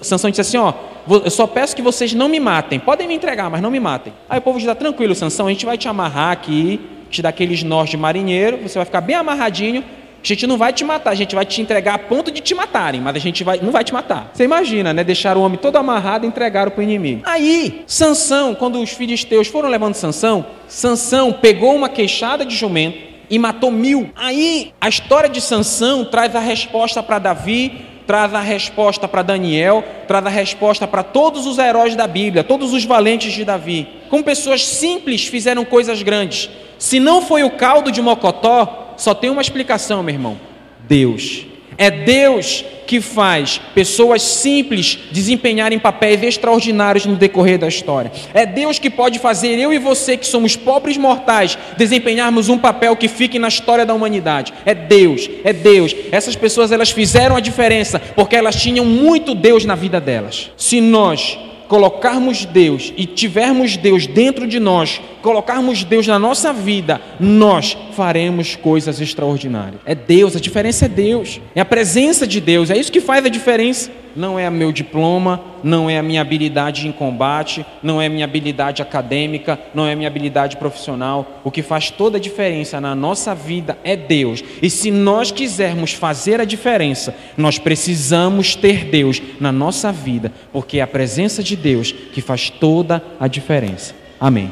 Sansão 0.01 0.29
disse 0.29 0.41
assim: 0.41 0.57
ó, 0.57 0.73
eu 1.07 1.29
só 1.31 1.47
peço 1.47 1.75
que 1.75 1.81
vocês 1.81 2.13
não 2.13 2.27
me 2.27 2.39
matem. 2.39 2.79
Podem 2.79 3.07
me 3.07 3.15
entregar, 3.15 3.49
mas 3.49 3.61
não 3.61 3.71
me 3.71 3.79
matem. 3.79 4.13
Aí 4.29 4.39
o 4.39 4.41
povo 4.41 4.59
diz: 4.59 4.73
tranquilo, 4.75 5.15
Sansão, 5.15 5.47
a 5.47 5.49
gente 5.49 5.65
vai 5.65 5.77
te 5.77 5.87
amarrar 5.87 6.31
aqui 6.31 6.79
te 7.11 7.21
dar 7.21 7.29
aqueles 7.29 7.61
nós 7.61 7.89
de 7.89 7.97
marinheiro, 7.97 8.57
você 8.57 8.79
vai 8.79 8.85
ficar 8.85 9.01
bem 9.01 9.15
amarradinho. 9.15 9.83
A 10.23 10.27
gente 10.27 10.45
não 10.45 10.57
vai 10.57 10.71
te 10.71 10.83
matar, 10.83 11.11
a 11.11 11.15
gente 11.15 11.33
vai 11.33 11.45
te 11.45 11.61
entregar 11.61 11.95
a 11.95 11.97
ponto 11.97 12.31
de 12.31 12.41
te 12.41 12.53
matarem, 12.53 13.01
mas 13.01 13.15
a 13.15 13.19
gente 13.19 13.43
vai, 13.43 13.59
não 13.61 13.71
vai 13.71 13.83
te 13.83 13.91
matar. 13.91 14.29
Você 14.33 14.43
imagina, 14.43 14.93
né? 14.93 15.03
Deixar 15.03 15.35
o 15.35 15.41
homem 15.41 15.57
todo 15.57 15.77
amarrado 15.77 16.25
e 16.25 16.27
entregaram 16.27 16.71
para 16.71 16.79
o 16.79 16.83
inimigo. 16.83 17.21
Aí, 17.25 17.83
Sansão, 17.87 18.53
quando 18.53 18.79
os 18.79 18.91
filisteus 18.91 19.47
foram 19.47 19.67
levando 19.67 19.95
Sansão, 19.95 20.45
Sansão 20.67 21.33
pegou 21.33 21.75
uma 21.75 21.89
queixada 21.89 22.45
de 22.45 22.55
jumento 22.55 22.99
e 23.31 23.39
matou 23.39 23.71
mil. 23.71 24.11
Aí, 24.15 24.71
a 24.79 24.87
história 24.89 25.27
de 25.27 25.41
Sansão 25.41 26.05
traz 26.05 26.35
a 26.35 26.39
resposta 26.39 27.01
para 27.01 27.17
Davi, 27.17 27.85
traz 28.05 28.33
a 28.33 28.41
resposta 28.41 29.07
para 29.07 29.21
Daniel, 29.23 29.83
traz 30.07 30.25
a 30.25 30.29
resposta 30.29 30.87
para 30.87 31.01
todos 31.01 31.47
os 31.47 31.57
heróis 31.57 31.95
da 31.95 32.05
Bíblia, 32.05 32.43
todos 32.43 32.73
os 32.73 32.83
valentes 32.83 33.33
de 33.33 33.43
Davi. 33.43 33.87
Como 34.09 34.23
pessoas 34.23 34.67
simples 34.67 35.25
fizeram 35.25 35.63
coisas 35.65 36.03
grandes. 36.03 36.49
Se 36.77 36.99
não 36.99 37.21
foi 37.21 37.43
o 37.43 37.51
caldo 37.51 37.91
de 37.91 38.01
Mocotó, 38.01 38.90
só 39.01 39.15
tem 39.15 39.31
uma 39.31 39.41
explicação, 39.41 40.03
meu 40.03 40.13
irmão: 40.13 40.39
Deus. 40.87 41.47
É 41.75 41.89
Deus 41.89 42.63
que 42.85 43.01
faz 43.01 43.59
pessoas 43.73 44.21
simples 44.21 44.99
desempenharem 45.11 45.79
papéis 45.79 46.21
extraordinários 46.21 47.07
no 47.07 47.15
decorrer 47.15 47.57
da 47.57 47.67
história. 47.67 48.11
É 48.31 48.45
Deus 48.45 48.77
que 48.77 48.91
pode 48.91 49.17
fazer 49.17 49.57
eu 49.57 49.73
e 49.73 49.79
você, 49.79 50.15
que 50.15 50.27
somos 50.27 50.55
pobres 50.55 50.97
mortais, 50.97 51.57
desempenharmos 51.77 52.47
um 52.47 52.59
papel 52.59 52.95
que 52.95 53.07
fique 53.07 53.39
na 53.39 53.47
história 53.47 53.87
da 53.87 53.93
humanidade. 53.95 54.53
É 54.67 54.75
Deus, 54.75 55.27
é 55.43 55.51
Deus. 55.51 55.95
Essas 56.11 56.35
pessoas 56.35 56.71
elas 56.71 56.91
fizeram 56.91 57.35
a 57.35 57.39
diferença 57.39 57.99
porque 57.99 58.35
elas 58.35 58.61
tinham 58.61 58.85
muito 58.85 59.33
Deus 59.33 59.65
na 59.65 59.73
vida 59.73 59.99
delas. 59.99 60.51
Se 60.55 60.79
nós 60.79 61.39
colocarmos 61.71 62.43
Deus 62.43 62.91
e 62.97 63.05
tivermos 63.05 63.77
Deus 63.77 64.05
dentro 64.05 64.45
de 64.45 64.59
nós, 64.59 64.99
colocarmos 65.21 65.85
Deus 65.85 66.05
na 66.05 66.19
nossa 66.19 66.51
vida, 66.51 66.99
nós 67.17 67.77
faremos 67.93 68.57
coisas 68.57 68.99
extraordinárias. 68.99 69.79
É 69.85 69.95
Deus, 69.95 70.35
a 70.35 70.39
diferença 70.41 70.83
é 70.83 70.89
Deus, 70.89 71.39
é 71.55 71.61
a 71.61 71.65
presença 71.65 72.27
de 72.27 72.41
Deus, 72.41 72.69
é 72.69 72.75
isso 72.75 72.91
que 72.91 72.99
faz 72.99 73.23
a 73.25 73.29
diferença. 73.29 73.89
Não 74.15 74.39
é 74.39 74.49
meu 74.49 74.71
diploma, 74.71 75.41
não 75.63 75.89
é 75.89 75.97
a 75.97 76.03
minha 76.03 76.21
habilidade 76.21 76.87
em 76.87 76.91
combate, 76.91 77.65
não 77.81 78.01
é 78.01 78.07
a 78.07 78.09
minha 78.09 78.25
habilidade 78.25 78.81
acadêmica, 78.81 79.59
não 79.73 79.85
é 79.85 79.93
a 79.93 79.95
minha 79.95 80.07
habilidade 80.07 80.57
profissional. 80.57 81.41
O 81.43 81.51
que 81.51 81.61
faz 81.61 81.89
toda 81.89 82.17
a 82.17 82.21
diferença 82.21 82.81
na 82.81 82.95
nossa 82.95 83.35
vida 83.35 83.77
é 83.83 83.95
Deus. 83.95 84.43
E 84.61 84.69
se 84.69 84.91
nós 84.91 85.31
quisermos 85.31 85.93
fazer 85.93 86.39
a 86.39 86.45
diferença, 86.45 87.15
nós 87.37 87.57
precisamos 87.57 88.55
ter 88.55 88.85
Deus 88.85 89.21
na 89.39 89.51
nossa 89.51 89.91
vida, 89.91 90.31
porque 90.51 90.79
é 90.79 90.81
a 90.81 90.87
presença 90.87 91.43
de 91.43 91.55
Deus 91.55 91.91
que 91.91 92.21
faz 92.21 92.49
toda 92.49 93.03
a 93.19 93.27
diferença. 93.27 93.95
Amém. 94.19 94.51